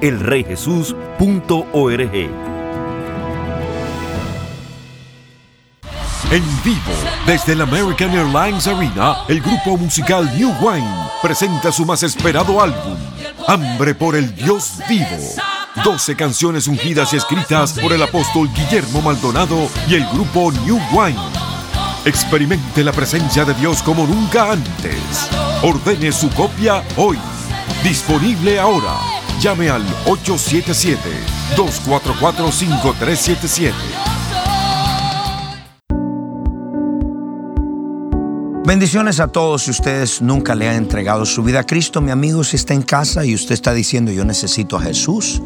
elreyjesus.org. 0.00 2.50
En 6.32 6.44
vivo, 6.64 6.92
desde 7.26 7.54
el 7.54 7.60
American 7.60 8.10
Airlines 8.10 8.68
Arena, 8.68 9.16
el 9.26 9.40
grupo 9.40 9.76
musical 9.76 10.30
New 10.36 10.52
Wine 10.60 10.86
presenta 11.20 11.72
su 11.72 11.84
más 11.84 12.04
esperado 12.04 12.60
álbum, 12.60 12.96
Hambre 13.46 13.94
por 13.94 14.16
el 14.16 14.34
Dios 14.34 14.78
Vivo. 14.88 15.06
12 15.84 16.16
canciones 16.16 16.66
ungidas 16.66 17.12
y 17.12 17.16
escritas 17.16 17.74
por 17.74 17.92
el 17.92 18.02
apóstol 18.02 18.50
Guillermo 18.52 19.02
Maldonado 19.02 19.68
y 19.88 19.94
el 19.94 20.06
grupo 20.08 20.50
New 20.64 20.80
Wine. 20.92 21.20
Experimente 22.04 22.82
la 22.82 22.92
presencia 22.92 23.44
de 23.44 23.54
Dios 23.54 23.82
como 23.82 24.06
nunca 24.06 24.52
antes. 24.52 25.28
Ordene 25.62 26.12
su 26.12 26.28
copia 26.30 26.82
hoy. 26.96 27.18
Disponible 27.82 28.58
ahora. 28.58 28.94
Llame 29.40 29.70
al 29.70 29.84
877-244-5377. 31.56 34.09
Bendiciones 38.70 39.18
a 39.18 39.26
todos 39.26 39.64
si 39.64 39.72
ustedes 39.72 40.22
nunca 40.22 40.54
le 40.54 40.68
han 40.68 40.76
entregado 40.76 41.26
su 41.26 41.42
vida 41.42 41.58
a 41.58 41.66
Cristo, 41.66 42.00
mi 42.00 42.12
amigo, 42.12 42.44
si 42.44 42.54
está 42.54 42.72
en 42.72 42.82
casa 42.82 43.24
y 43.24 43.34
usted 43.34 43.54
está 43.54 43.74
diciendo 43.74 44.12
yo 44.12 44.24
necesito 44.24 44.76
a 44.76 44.80
Jesús. 44.80 45.42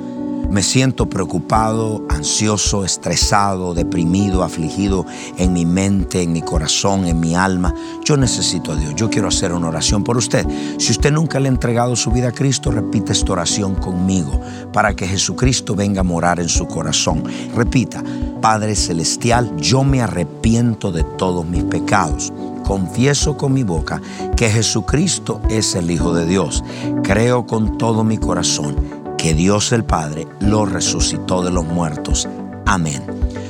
me 0.51 0.63
siento 0.63 1.09
preocupado, 1.09 2.05
ansioso, 2.11 2.85
estresado, 2.85 3.73
deprimido, 3.73 4.45
afligido 4.45 5.07
en 5.39 5.55
mi 5.55 5.65
mente, 5.65 6.21
en 6.21 6.35
mi 6.35 6.43
corazón, 6.43 7.07
en 7.07 7.19
mi 7.19 7.35
alma. 7.35 7.75
Yo 8.05 8.19
necesito 8.19 8.73
a 8.73 8.77
Dios. 8.77 8.95
Yo 8.95 9.09
quiero 9.09 9.29
hacer 9.29 9.55
una 9.55 9.69
oración 9.69 10.05
por 10.05 10.19
usted. 10.19 10.47
Si 10.77 10.93
usted 10.93 11.11
nunca 11.11 11.41
le 11.41 11.49
ha 11.49 11.53
entregado 11.53 11.97
su 11.97 12.11
vida 12.11 12.29
a 12.29 12.33
Cristo, 12.33 12.71
repite 12.71 13.13
esta 13.13 13.33
oración 13.33 13.75
conmigo 13.75 14.39
para 14.71 14.95
que 14.95 15.09
Jesucristo 15.09 15.75
venga 15.75 16.03
a 16.03 16.05
morar 16.05 16.41
en 16.41 16.51
su 16.51 16.67
corazón. 16.67 17.25
Repita, 17.57 18.05
Padre 18.43 18.77
Celestial, 18.77 19.57
yo 19.57 19.83
me 19.83 20.03
arrepiento 20.03 20.93
de 20.93 21.05
todos 21.05 21.47
mis 21.47 21.65
pecados 21.65 22.34
confieso 22.65 23.37
con 23.37 23.53
mi 23.53 23.63
boca 23.63 24.03
que 24.37 24.51
Jesucristo 24.51 25.41
es 25.49 25.77
el 25.77 25.91
Hijo 25.91 26.13
de 26.13 26.27
Dios. 26.27 26.65
Creo 27.05 27.47
con 27.47 27.79
todo 27.79 28.03
mi 28.03 28.19
corazón 28.19 28.77
que 29.17 29.35
Dios 29.35 29.71
el 29.73 29.85
Padre 29.85 30.27
lo 30.41 30.67
resucitó 30.67 31.45
de 31.45 31.53
los 31.53 31.65
muertos. 31.65 32.29
Amén. 32.67 33.05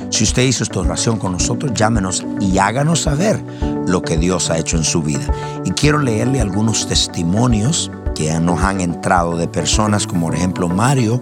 Si 0.09 0.23
usted 0.23 0.43
hizo 0.43 0.63
esta 0.63 0.79
oración 0.79 1.17
con 1.17 1.31
nosotros, 1.31 1.73
llámenos 1.73 2.23
y 2.39 2.57
háganos 2.59 3.01
saber 3.01 3.43
lo 3.87 4.01
que 4.01 4.17
Dios 4.17 4.49
ha 4.49 4.57
hecho 4.57 4.77
en 4.77 4.83
su 4.83 5.01
vida. 5.01 5.25
Y 5.65 5.71
quiero 5.71 5.97
leerle 5.97 6.39
algunos 6.39 6.87
testimonios 6.87 7.91
que 8.13 8.39
nos 8.39 8.61
han 8.61 8.81
entrado 8.81 9.35
de 9.35 9.47
personas 9.47 10.07
como 10.07 10.27
por 10.27 10.35
ejemplo 10.35 10.69
Mario 10.69 11.21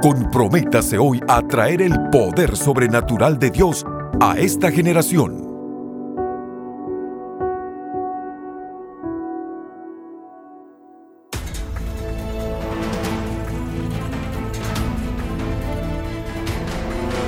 Comprométase 0.03 0.99
hoy 0.99 1.21
a 1.29 1.40
traer 1.42 1.81
el 1.81 1.95
poder 2.11 2.57
sobrenatural 2.57 3.38
de 3.38 3.51
Dios 3.51 3.87
a 4.21 4.37
esta 4.37 4.71
generación. 4.71 5.52